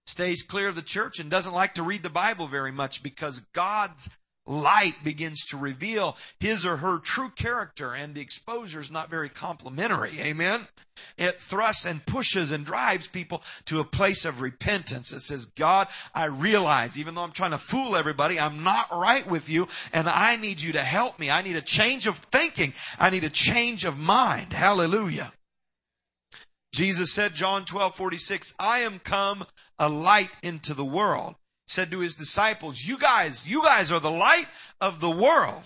[0.09, 3.40] stays clear of the church and doesn't like to read the Bible very much because
[3.52, 4.09] God's
[4.46, 9.28] light begins to reveal his or her true character and the exposure is not very
[9.28, 10.18] complimentary.
[10.20, 10.66] Amen.
[11.18, 15.12] It thrusts and pushes and drives people to a place of repentance.
[15.12, 19.26] It says, God, I realize even though I'm trying to fool everybody, I'm not right
[19.26, 21.30] with you and I need you to help me.
[21.30, 22.72] I need a change of thinking.
[22.98, 24.54] I need a change of mind.
[24.54, 25.32] Hallelujah.
[26.73, 29.47] Jesus said, John 12, 46, I am come
[29.79, 31.35] a light into the world.
[31.66, 34.47] Said to his disciples, you guys, you guys are the light
[34.81, 35.64] of the world.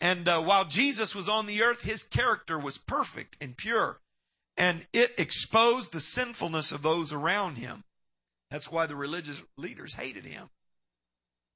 [0.00, 4.00] And uh, while Jesus was on the earth, his character was perfect and pure.
[4.56, 7.84] And it exposed the sinfulness of those around him.
[8.50, 10.50] That's why the religious leaders hated him.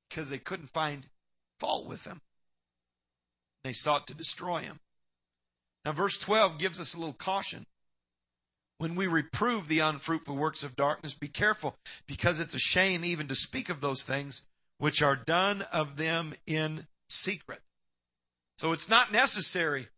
[0.08, 1.06] Because they couldn't find
[1.58, 2.20] fault with him.
[3.62, 4.80] They sought to destroy him.
[5.84, 7.66] Now, verse 12 gives us a little caution
[8.78, 13.28] when we reprove the unfruitful works of darkness, be careful, because it's a shame even
[13.28, 14.42] to speak of those things
[14.78, 17.60] which are done of them in secret.
[18.58, 19.88] So it's not necessary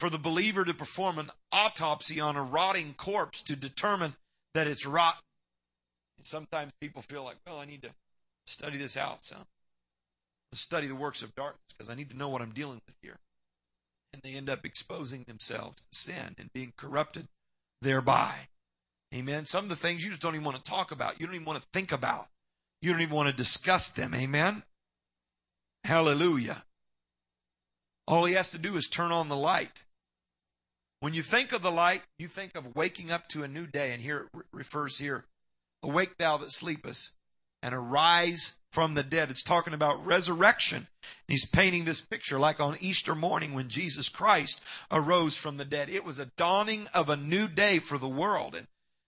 [0.00, 4.14] for the believer to perform an autopsy on a rotting corpse to determine
[4.54, 5.20] that it's rotten.
[6.18, 7.90] And sometimes people feel like, well, I need to
[8.46, 9.30] study this out.
[10.52, 13.18] Study the works of darkness because I need to know what I'm dealing with here.
[14.12, 17.26] And they end up exposing themselves to sin and being corrupted
[17.84, 18.34] thereby.
[19.14, 19.46] Amen.
[19.46, 21.20] Some of the things you just don't even want to talk about.
[21.20, 22.26] You don't even want to think about.
[22.82, 24.14] You don't even want to discuss them.
[24.14, 24.64] Amen.
[25.84, 26.64] Hallelujah.
[28.08, 29.84] All he has to do is turn on the light.
[31.00, 33.92] When you think of the light, you think of waking up to a new day.
[33.92, 35.24] And here it refers here
[35.82, 37.10] Awake, thou that sleepest,
[37.64, 39.30] and arise from the dead.
[39.30, 40.86] It's talking about resurrection.
[41.26, 44.60] He's painting this picture like on Easter morning when Jesus Christ
[44.90, 45.88] arose from the dead.
[45.88, 48.54] It was a dawning of a new day for the world.
[48.54, 48.66] And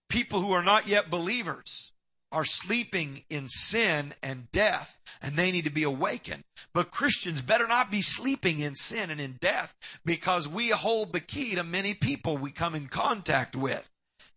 [0.09, 1.93] people who are not yet believers
[2.33, 6.45] are sleeping in sin and death, and they need to be awakened.
[6.73, 11.21] But Christians better not be sleeping in sin and in death because we hold the
[11.21, 13.91] key to many people we come in contact with.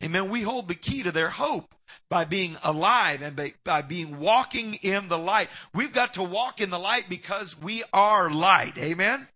[0.04, 0.30] Amen.
[0.30, 1.76] We hold the key to their hope
[2.10, 5.50] by being alive and by, by, being walking in the light.
[5.74, 8.78] We've got to walk in the light because we are light.
[8.78, 9.28] Amen.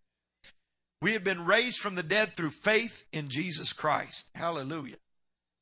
[1.02, 4.28] We have been raised from the dead through faith in Jesus Christ.
[4.36, 4.96] Hallelujah.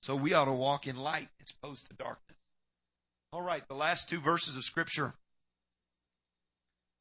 [0.04, 2.38] So we ought to walk in light as opposed to darkness.
[3.34, 5.16] All right, the last two verses of Scripture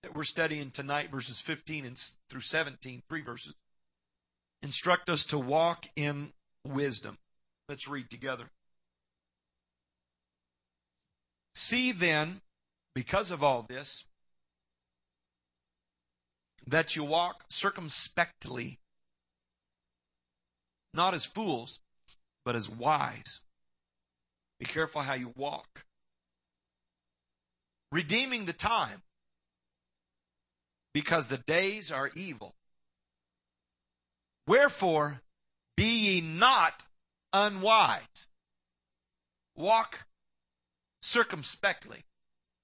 [0.02, 3.54] that we're studying tonight, verses 15 and through 17, three verses,
[4.62, 6.32] instruct us to walk in
[6.64, 7.18] wisdom.
[7.70, 8.46] Let's read together.
[11.54, 12.40] See then,
[12.96, 14.02] because of all this,
[16.66, 18.80] that you walk circumspectly,
[20.94, 21.78] not as fools,
[22.44, 23.38] but as wise.
[24.58, 25.84] Be careful how you walk
[27.92, 29.02] redeeming the time
[30.92, 32.56] because the days are evil.
[34.48, 35.22] Wherefore,
[35.76, 36.84] be ye not
[37.32, 38.28] unwise.
[39.56, 40.06] Walk
[41.02, 42.04] circumspectly.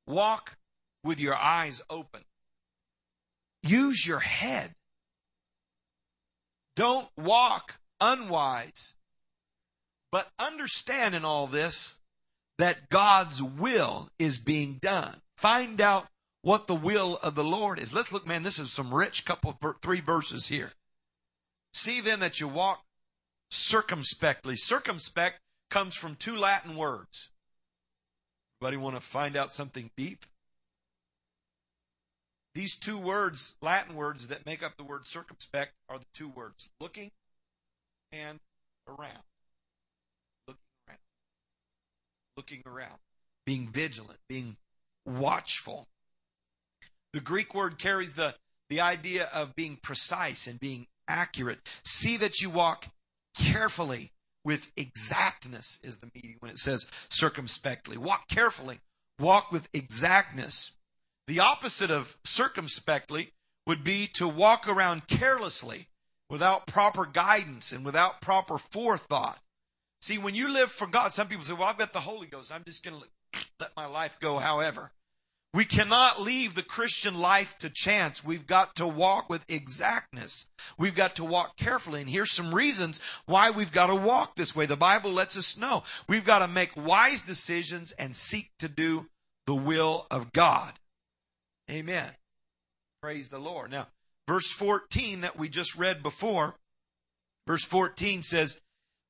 [0.06, 0.56] Walk
[1.04, 2.22] with your eyes open.
[3.62, 4.74] Use your head.
[6.76, 8.94] Don't walk unwise.
[10.12, 11.98] But understand in all this
[12.58, 15.20] that God's will is being done.
[15.36, 16.06] Find out
[16.42, 17.92] what the will of the Lord is.
[17.92, 20.72] Let's look, man, this is some rich couple, three verses here.
[21.74, 22.85] See then that you walk
[23.50, 24.56] circumspectly.
[24.56, 25.40] Circumspect
[25.70, 27.30] comes from two Latin words.
[28.60, 30.24] Anybody want to find out something deep?
[32.54, 36.70] These two words, Latin words that make up the word circumspect, are the two words
[36.80, 37.10] looking
[38.12, 38.40] and
[38.88, 39.22] around
[40.48, 40.98] looking around,
[42.36, 42.98] Looking around.
[43.44, 44.56] being vigilant, being
[45.04, 45.86] watchful.
[47.12, 48.34] The Greek word carries the,
[48.70, 51.58] the idea of being precise and being accurate.
[51.84, 52.86] See that you walk
[53.38, 54.12] carefully
[54.44, 57.96] with exactness, is the meaning when it says circumspectly.
[57.96, 58.80] Walk carefully,
[59.18, 60.76] walk with exactness.
[61.26, 63.32] The opposite of circumspectly
[63.66, 65.88] would be to walk around carelessly
[66.30, 69.40] without proper guidance and without proper forethought.
[70.00, 72.52] See, when you live for God, some people say, well, I've got the Holy Ghost.
[72.52, 73.06] I'm just going to
[73.58, 74.92] let my life go however.
[75.56, 78.22] We cannot leave the Christian life to chance.
[78.22, 80.44] We've got to walk with exactness.
[80.76, 82.02] We've got to walk carefully.
[82.02, 84.66] And here's some reasons why we've got to walk this way.
[84.66, 89.06] The Bible lets us know we've got to make wise decisions and seek to do
[89.46, 90.74] the will of God.
[91.70, 92.10] Amen.
[93.00, 93.70] Praise the Lord.
[93.70, 93.86] Now,
[94.28, 96.56] verse 14 that we just read before,
[97.46, 98.60] verse 14 says,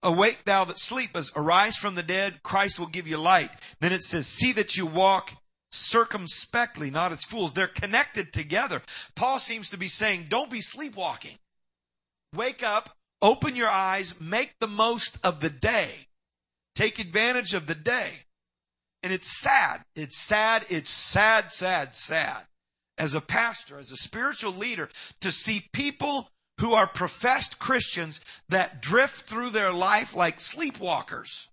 [0.05, 3.51] Awake, thou that sleepest, arise from the dead, Christ will give you light.
[3.81, 5.33] Then it says, See that you walk
[5.77, 7.55] circumspectly, not as fools.
[7.55, 8.83] They're connected together.
[9.15, 11.39] Paul seems to be saying, Don't be sleepwalking.
[12.35, 16.09] Wake up, open your eyes, make the most of the day,
[16.75, 18.25] take advantage of the day.
[19.03, 19.85] And it's sad.
[19.95, 20.65] It's sad.
[20.69, 22.45] It's sad, sad, sad.
[22.99, 24.89] As a pastor, as a spiritual leader,
[25.21, 31.49] to see people who are professed Christians that drift through their life like sleepwalkers,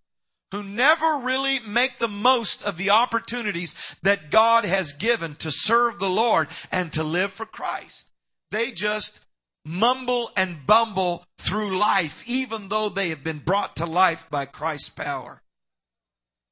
[0.54, 5.98] who never really make the most of the opportunities that God has given to serve
[5.98, 8.08] the Lord and to live for Christ.
[8.52, 9.26] They just
[9.66, 14.90] mumble and bumble through life, even though they have been brought to life by Christ's
[14.90, 15.42] power.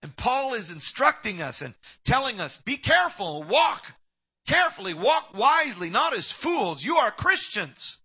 [0.02, 3.86] And Paul is instructing us and telling us, be careful, walk
[4.48, 6.84] carefully, walk wisely, not as fools.
[6.84, 7.98] You are Christians.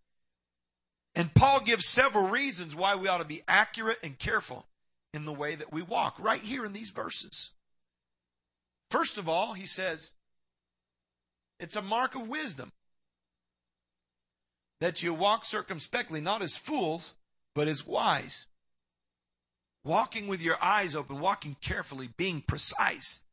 [1.15, 4.67] And Paul gives several reasons why we ought to be accurate and careful
[5.17, 7.51] in the way that we walk, right here in these verses.
[8.91, 10.13] First of all, he says,
[11.59, 12.71] it's a mark of wisdom.
[14.81, 17.15] that you walk circumspectly, not as fools,
[17.55, 18.47] but as wise.
[19.85, 23.25] Walking with your eyes open, walking carefully, being precise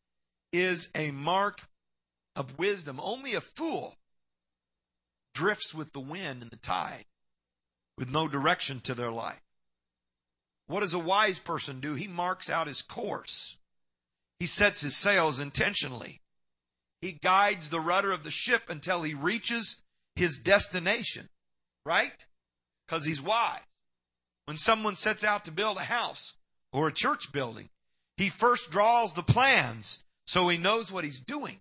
[0.51, 1.63] is a mark
[2.35, 2.99] of wisdom.
[3.01, 3.95] Only a fool
[5.33, 7.05] drifts with the wind and the tide
[7.97, 9.42] with no direction to their life.
[10.67, 11.93] What does a wise person do?
[11.95, 13.57] He marks out his course.
[14.39, 16.21] He sets his sails intentionally.
[17.01, 19.83] He guides the rudder of the ship until he reaches
[20.15, 21.29] his destination,
[21.85, 22.25] right?
[22.87, 23.59] Because he's wise.
[24.45, 26.33] When someone sets out to build a house
[26.71, 27.69] or a church building,
[28.17, 31.59] he first draws the plans so he knows what he's doing.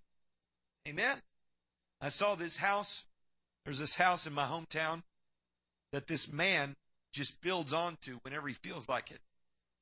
[0.87, 1.19] Amen.
[2.01, 3.05] I saw this house.
[3.65, 5.03] There's this house in my hometown
[5.93, 6.75] that this man
[7.13, 9.21] just builds onto whenever he feels like it.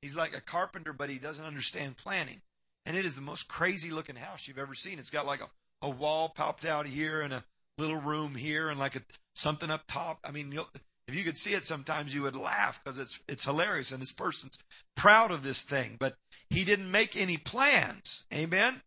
[0.03, 2.41] He's like a carpenter, but he doesn't understand planning.
[2.87, 4.99] And it is the most crazy looking house you've ever seen.
[4.99, 5.49] It's got like a,
[5.83, 7.45] a wall popped out here and a
[7.79, 9.03] little room here and like a,
[9.35, 10.19] something up top.
[10.25, 10.59] I mean,
[11.07, 13.93] if you could see it sometimes you would laugh because it's, it's hilarious.
[13.93, 14.59] And this person's
[14.97, 16.17] proud of this thing, but
[16.49, 18.25] he didn't make any plans.
[18.33, 18.81] Amen.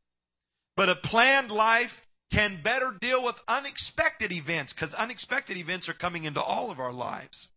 [0.76, 6.24] But a planned life can better deal with unexpected events because unexpected events are coming
[6.24, 7.50] into all of our lives.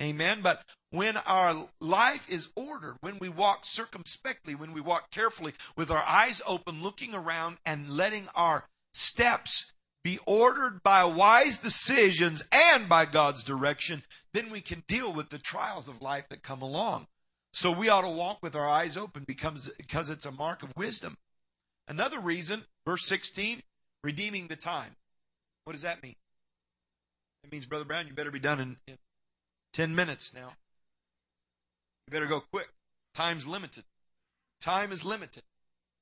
[0.00, 0.40] Amen.
[0.42, 5.90] But when our life is ordered, when we walk circumspectly, when we walk carefully with
[5.90, 9.72] our eyes open, looking around and letting our steps
[10.02, 15.38] be ordered by wise decisions and by God's direction, then we can deal with the
[15.38, 17.06] trials of life that come along.
[17.52, 20.76] So we ought to walk with our eyes open because, because it's a mark of
[20.76, 21.16] wisdom.
[21.86, 23.62] Another reason, verse 16,
[24.02, 24.96] redeeming the time.
[25.64, 26.16] What does that mean?
[27.44, 28.96] It means, Brother Brown, you better be done in, in
[29.74, 30.52] 10 minutes now.
[32.06, 32.68] You better go quick.
[33.14, 33.84] Time's limited.
[34.60, 35.42] Time is limited.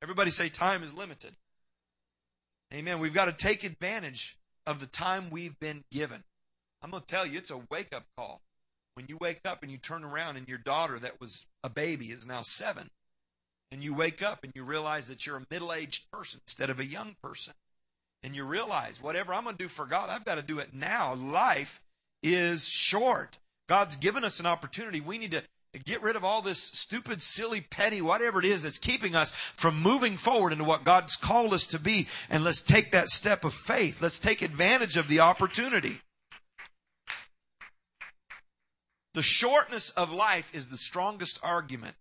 [0.03, 1.35] Everybody say time is limited.
[2.73, 3.01] Amen.
[3.01, 6.23] We've got to take advantage of the time we've been given.
[6.83, 8.41] I'm going to tell you, it's a wake up call.
[8.95, 12.07] When you wake up and you turn around and your daughter that was a baby
[12.07, 12.91] is now seven,
[13.71, 16.79] and you wake up and you realize that you're a middle aged person instead of
[16.79, 17.55] a young person
[18.23, 20.75] and you realize whatever I'm going to do for God, I've got to do it
[20.75, 21.15] now.
[21.15, 21.81] Life
[22.23, 23.39] is short.
[23.69, 25.01] God's given us an opportunity.
[25.01, 25.43] We need to
[25.85, 29.81] get rid of all this stupid, silly, petty, whatever it is that's keeping us from
[29.81, 32.09] moving forward into what God's called us to be.
[32.29, 34.03] And let's take that step of faith.
[34.03, 36.01] Let's take advantage of the opportunity.
[39.15, 41.97] The shortness of life is the strongest argument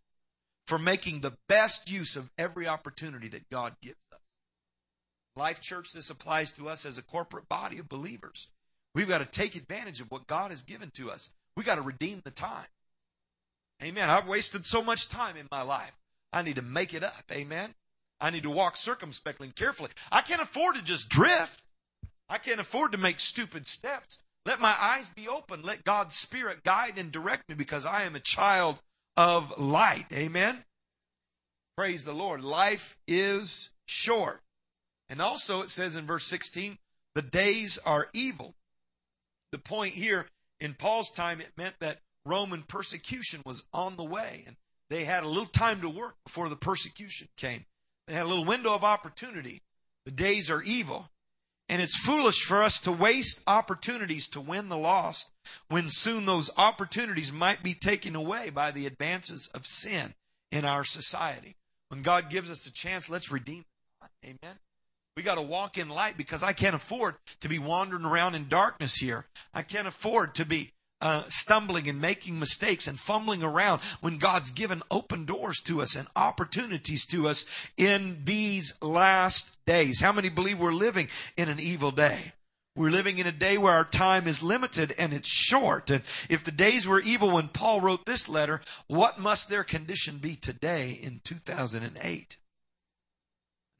[0.67, 4.19] for making the best use of every opportunity that God gives us.
[5.35, 8.47] Life Church, this applies to us as a corporate body of believers.
[8.93, 11.29] We've got to take advantage of what God has given to us.
[11.55, 12.67] We've got to redeem the time.
[13.83, 14.09] Amen.
[14.09, 15.97] I've wasted so much time in my life.
[16.31, 17.23] I need to make it up.
[17.31, 17.73] Amen.
[18.19, 19.89] I need to walk circumspectly and carefully.
[20.11, 21.63] I can't afford to just drift.
[22.29, 24.19] I can't afford to make stupid steps.
[24.45, 25.63] Let my eyes be open.
[25.63, 28.79] Let God's Spirit guide and direct me because I am a child
[29.17, 30.05] of light.
[30.13, 30.63] Amen.
[31.75, 32.41] Praise the Lord.
[32.41, 34.41] Life is short.
[35.09, 36.77] And also it says in verse 16,
[37.15, 38.55] the days are evil.
[39.51, 40.27] The point here
[40.61, 44.55] in Paul's time, it meant that Roman persecution was on the way and
[44.89, 47.65] they had a little time to work before the persecution came.
[48.07, 49.63] They had a little window of opportunity.
[50.05, 51.09] The days are evil.
[51.67, 55.31] And it's foolish for us to waste opportunities to win the lost
[55.69, 60.13] when soon those opportunities might be taken away by the advances of sin
[60.51, 61.55] in our society.
[61.87, 63.63] When God gives us a chance, let's redeem
[64.23, 64.27] it.
[64.43, 64.57] Amen.
[65.17, 68.47] We got to walk in light because I can't afford to be wandering around in
[68.47, 69.25] darkness here.
[69.53, 74.51] I can't afford to be uh, stumbling and making mistakes and fumbling around when God's
[74.51, 77.45] given open doors to us and opportunities to us
[77.75, 79.99] in these last days.
[79.99, 82.33] How many believe we're living in an evil day?
[82.77, 85.89] We're living in a day where our time is limited and it's short.
[85.89, 90.19] And if the days were evil when Paul wrote this letter, what must their condition
[90.19, 92.37] be today in 2008?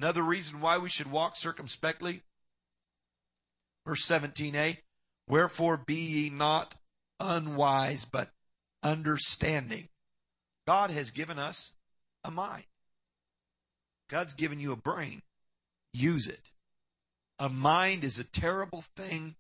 [0.02, 2.24] Another reason why we should walk circumspectly.
[3.86, 4.78] Verse 17a
[5.28, 6.74] Wherefore be ye not
[7.20, 8.32] unwise, but
[8.82, 9.90] understanding.
[10.66, 11.74] God has given us
[12.24, 12.64] a mind.
[14.10, 15.22] God's given you a brain.
[15.94, 16.50] Use it.
[17.38, 19.36] A mind is a terrible thing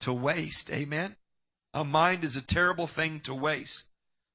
[0.00, 0.70] to waste.
[0.70, 1.16] Amen?
[1.72, 3.84] A mind is a terrible thing to waste.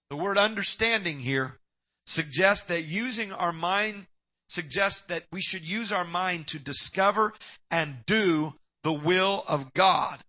[0.09, 1.59] The word understanding here
[2.07, 4.07] suggests that using our mind
[4.53, 7.33] suggests that we should use our mind to discover
[7.71, 10.23] and do the will of God.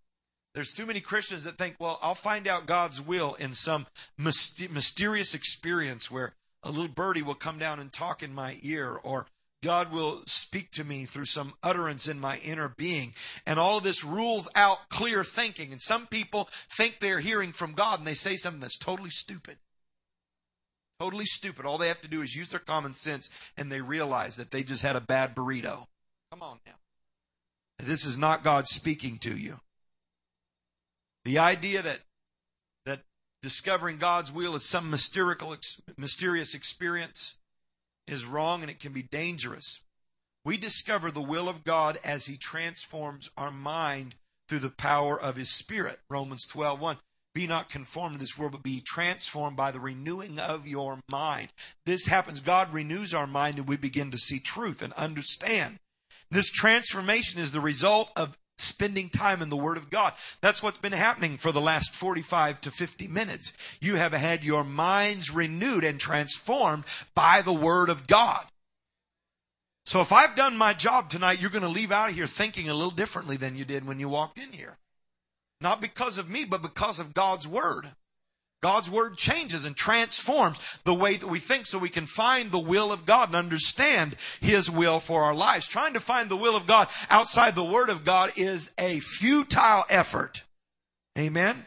[0.55, 5.35] There's too many Christians that think, well, I'll find out God's will in some mysterious
[5.35, 9.27] experience where a little birdie will come down and talk in my ear, or
[9.63, 13.15] God will speak to me through some utterance in my inner being.
[13.45, 15.73] And all of this rules out clear thinking.
[15.73, 19.57] And some people think they're hearing from God and they say something that's totally stupid.
[21.01, 21.67] Totally stupid.
[21.67, 24.63] All they have to do is use their common sense and they realize that they
[24.63, 25.87] just had a bad burrito.
[26.31, 26.73] Come on now.
[27.79, 29.61] This is not God speaking to you.
[31.25, 32.01] The idea that
[32.87, 33.01] that
[33.43, 37.35] discovering God's will is some mysterious experience
[38.07, 39.81] is wrong and it can be dangerous.
[40.45, 44.15] We discover the will of God as He transforms our mind
[44.49, 46.01] through the power of His Spirit.
[46.11, 46.99] Romans 12 1.
[47.35, 51.49] Be not conformed to this world, but be transformed by the renewing of your mind.
[51.85, 52.41] This happens.
[52.41, 55.79] God renews our mind and we begin to see truth and understand.
[56.31, 60.13] This transformation is the result of spending time in the Word of God.
[60.41, 63.53] That's what's been happening for the last 45 to 50 minutes.
[63.81, 68.45] You have had your minds renewed and transformed by the Word of God.
[69.87, 72.69] So if I've done my job tonight, you're going to leave out of here thinking
[72.69, 74.77] a little differently than you did when you walked in here.
[75.65, 77.91] Not because of me, but because of God's Word.
[78.63, 82.59] God's word changes and transforms the way that we think so we can find the
[82.59, 85.69] will of God and understand His will for our lives.
[85.69, 89.85] Trying to find the will of God outside the word of God is a futile
[89.91, 90.45] effort.
[91.19, 91.67] Amen?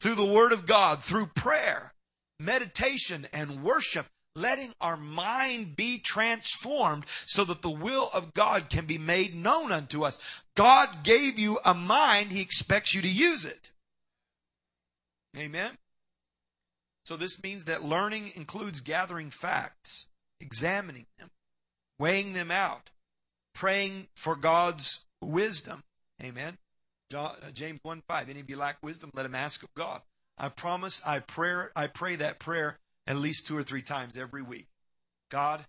[0.00, 1.94] Through the word of God, through prayer,
[2.38, 4.06] meditation, and worship,
[4.36, 9.70] letting our mind be transformed so that the will of God can be made known
[9.70, 10.18] unto us.
[10.54, 13.70] God gave you a mind, He expects you to use it.
[15.36, 15.78] Amen?
[17.04, 20.06] So this means that learning includes gathering facts,
[20.40, 21.30] examining them,
[21.98, 22.90] weighing them out,
[23.54, 25.82] praying for God's wisdom.
[26.22, 26.56] Amen.
[27.14, 28.30] Uh, James 1 5.
[28.30, 30.00] Any of you lack wisdom, let him ask of God.
[30.38, 34.42] I promise I pray I pray that prayer at least two or three times every
[34.42, 34.66] week.
[35.30, 35.64] God,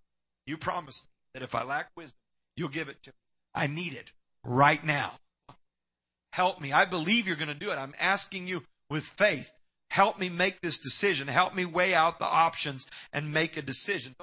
[0.45, 2.19] you promised me that if I lack wisdom,
[2.55, 3.15] you'll give it to me.
[3.53, 4.11] I need it
[4.43, 5.13] right now.
[6.33, 6.73] Help me.
[6.73, 7.77] I believe you're going to do it.
[7.77, 9.51] I'm asking you with faith
[9.95, 11.29] Help me make this decision.
[11.29, 14.13] Help me weigh out the options and make a decision.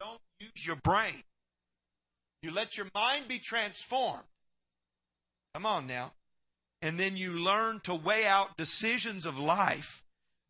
[0.00, 1.24] Don't use your brain.
[2.42, 4.24] You let your mind be transformed.
[5.54, 6.12] Come on now.
[6.80, 10.04] And then you learn to weigh out decisions of life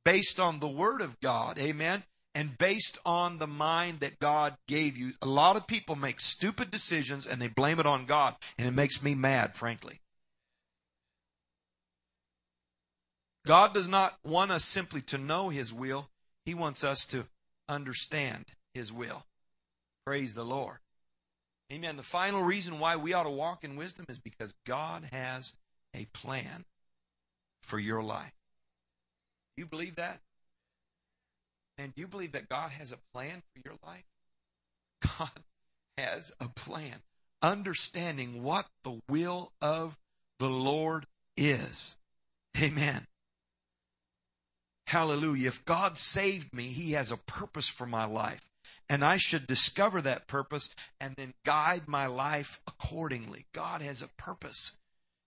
[0.04, 1.58] based on the Word of God.
[1.58, 2.04] Amen
[2.38, 5.12] and based on the mind that God gave you.
[5.20, 8.70] A lot of people make stupid decisions and they blame it on God, and it
[8.70, 10.00] makes me mad, frankly.
[13.44, 16.10] God does not want us simply to know His will,
[16.44, 17.26] He wants us to
[17.68, 19.24] understand His will.
[20.06, 20.78] Praise the Lord.
[21.72, 21.96] Amen.
[21.96, 25.54] The final reason why we ought to walk in wisdom is because God has
[25.94, 26.64] a plan
[27.62, 28.32] for your life.
[29.56, 30.20] Do you believe that?
[31.76, 34.04] And do you believe that God has a plan for your life?
[35.18, 35.42] God
[35.98, 37.02] has a plan.
[37.42, 39.98] Understanding what the will of
[40.38, 41.06] the Lord
[41.36, 41.96] is.
[42.58, 43.06] Amen.
[44.86, 45.48] Hallelujah.
[45.48, 48.48] If God saved me, He has a purpose for my life.
[48.88, 50.70] And I should discover that purpose
[51.00, 53.46] and then guide my life accordingly.
[53.52, 54.72] God has a purpose.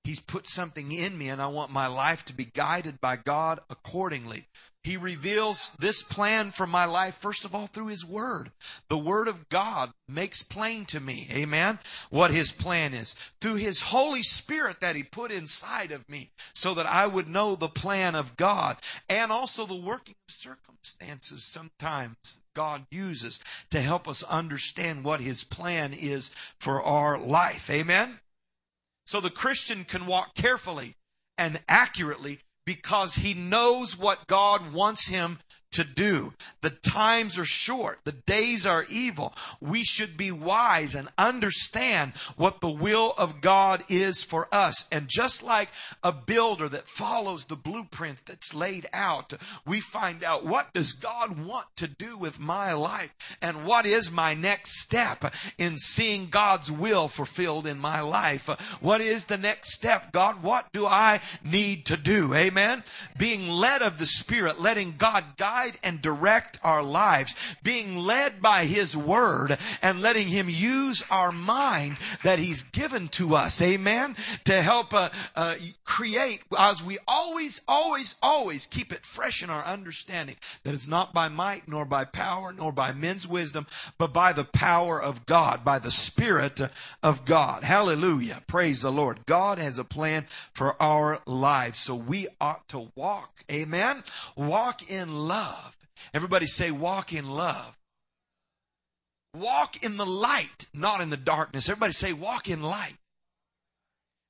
[0.04, 3.60] He's put something in me, and I want my life to be guided by God
[3.70, 4.48] accordingly.
[4.84, 8.50] He reveals this plan for my life, first of all, through His Word.
[8.90, 11.78] The Word of God makes plain to me, amen,
[12.10, 13.16] what His plan is.
[13.40, 17.56] Through His Holy Spirit that He put inside of me, so that I would know
[17.56, 18.78] the plan of God,
[19.08, 23.40] and also the working of circumstances sometimes God uses
[23.70, 28.20] to help us understand what His plan is for our life, amen.
[29.06, 30.96] So the Christian can walk carefully
[31.38, 35.40] and accurately because he knows what God wants him
[35.72, 36.34] to do.
[36.62, 38.00] The times are short.
[38.04, 39.34] The days are evil.
[39.60, 44.88] We should be wise and understand what the will of God is for us.
[44.92, 45.70] And just like
[46.04, 49.34] a builder that follows the blueprint that's laid out,
[49.66, 54.12] we find out what does God want to do with my life and what is
[54.12, 58.48] my next step in seeing God's will fulfilled in my life.
[58.82, 60.12] What is the next step?
[60.12, 62.34] God, what do I need to do?
[62.34, 62.84] Amen.
[63.18, 68.42] Being led of the Spirit, letting God guide guide and direct our lives, being led
[68.42, 73.62] by His Word and letting Him use our mind that He's given to us.
[73.62, 74.16] Amen.
[74.46, 75.56] To help uh, uh,
[75.86, 81.14] create as we always, always, always keep it fresh in our understanding that it's not
[81.14, 85.64] by might nor by power nor by men's wisdom, but by the power of God,
[85.64, 86.60] by the Spirit
[87.04, 87.64] of God.
[87.64, 88.42] Hallelujah.
[88.48, 89.26] Praise the Lord.
[89.26, 93.44] God has a plan for our lives, so we ought to walk.
[93.52, 94.04] Amen.
[94.36, 95.51] Walk in love.
[96.14, 97.78] Everybody say, walk in love.
[99.34, 101.70] Walk in the light, not in the darkness.
[101.70, 102.98] Everybody say, walk in light.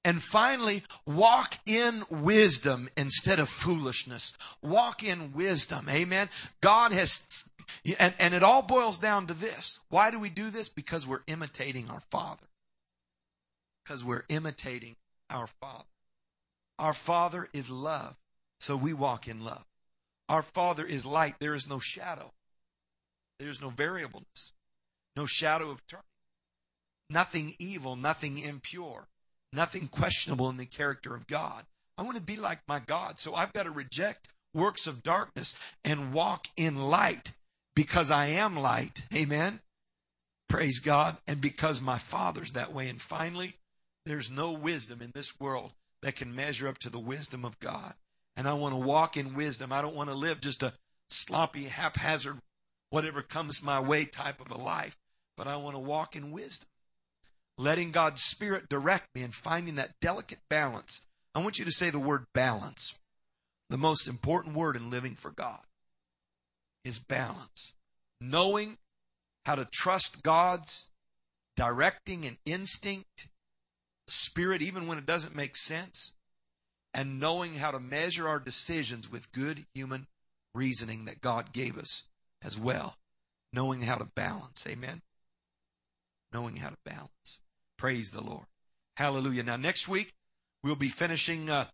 [0.04, 4.34] And finally, walk in wisdom instead of foolishness.
[4.62, 5.88] Walk in wisdom.
[5.90, 6.30] Amen.
[6.60, 7.48] God has,
[8.00, 9.80] and, and it all boils down to this.
[9.90, 10.70] Why do we do this?
[10.70, 12.48] Because we're imitating our Father.
[13.84, 14.96] Because we're imitating
[15.30, 15.86] our Father.
[16.80, 18.16] Our Father is love,
[18.60, 19.66] so we walk in love.
[20.32, 21.36] Our Father is light.
[21.40, 22.32] There is no shadow.
[23.40, 24.54] There is no variableness,
[25.16, 26.06] no shadow of turning.
[27.10, 29.08] Nothing evil, nothing impure
[29.54, 31.64] nothing questionable in the character of God.
[31.98, 33.20] I want to be like my God.
[33.20, 37.34] So I've got to reject works of darkness and walk in light
[37.76, 39.04] because I am light.
[39.14, 39.60] Amen.
[40.50, 41.18] Praise God.
[41.28, 42.90] And because my Father's that way.
[42.90, 43.56] And finally,
[44.06, 47.94] there's no wisdom in this world that can measure up to the wisdom of God.
[48.42, 49.72] And I want to walk in wisdom.
[49.72, 50.74] I don't want to live just a
[51.12, 52.40] sloppy, haphazard,
[52.90, 54.98] whatever comes my way type of a life,
[55.38, 56.68] but I want to walk in wisdom
[57.56, 61.02] letting God's Spirit direct me and finding that delicate balance.
[61.36, 62.96] I want you to say the word balance.
[63.70, 65.62] The most important word in living for God
[66.84, 67.74] is balance.
[68.20, 68.80] Knowing
[69.46, 70.90] how to trust God's
[71.56, 73.28] directing and instinct,
[74.08, 76.14] spirit, even when it doesn't make sense,
[76.94, 80.08] and knowing how to measure our decisions with good human
[80.54, 82.04] reasoning that God gave us
[82.42, 82.98] as well.
[83.54, 84.66] Knowing how to balance.
[84.68, 85.02] Amen
[86.34, 87.40] knowing how to balance.
[87.78, 88.46] Praise the Lord.
[88.98, 89.44] Hallelujah.
[89.44, 90.14] Now, next week,
[90.64, 91.66] we'll be finishing uh,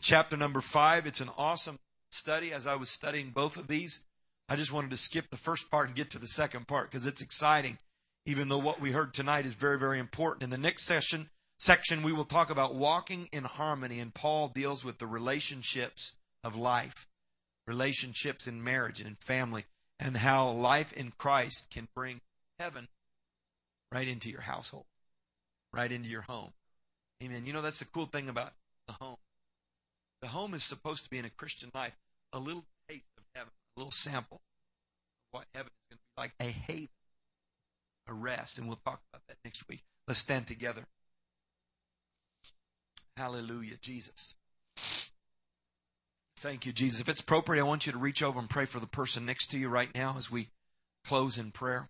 [0.00, 1.06] chapter number five.
[1.06, 1.78] It's an awesome
[2.10, 4.00] study as I was studying both of these.
[4.48, 7.06] I just wanted to skip the first part and get to the second part because
[7.06, 7.78] it's exciting,
[8.24, 10.44] even though what we heard tonight is very, very important.
[10.44, 14.84] In the next session, section, we will talk about walking in harmony, and Paul deals
[14.84, 16.12] with the relationships
[16.44, 17.06] of life,
[17.66, 19.64] relationships in marriage and in family,
[19.98, 22.20] and how life in Christ can bring
[22.58, 22.88] heaven
[23.92, 24.84] right into your household,
[25.72, 26.52] right into your home.
[27.22, 27.46] Amen.
[27.46, 28.52] You know, that's the cool thing about
[28.86, 29.16] the home.
[30.20, 31.96] The home is supposed to be in a Christian life
[32.32, 36.20] a little taste of heaven, a little sample of what heaven is going to be
[36.20, 36.88] like a haven,
[38.08, 38.58] a rest.
[38.58, 39.82] And we'll talk about that next week.
[40.06, 40.82] Let's stand together.
[43.16, 44.34] Hallelujah, Jesus.
[46.36, 47.00] Thank you, Jesus.
[47.00, 49.50] If it's appropriate, I want you to reach over and pray for the person next
[49.52, 50.48] to you right now as we
[51.04, 51.88] close in prayer.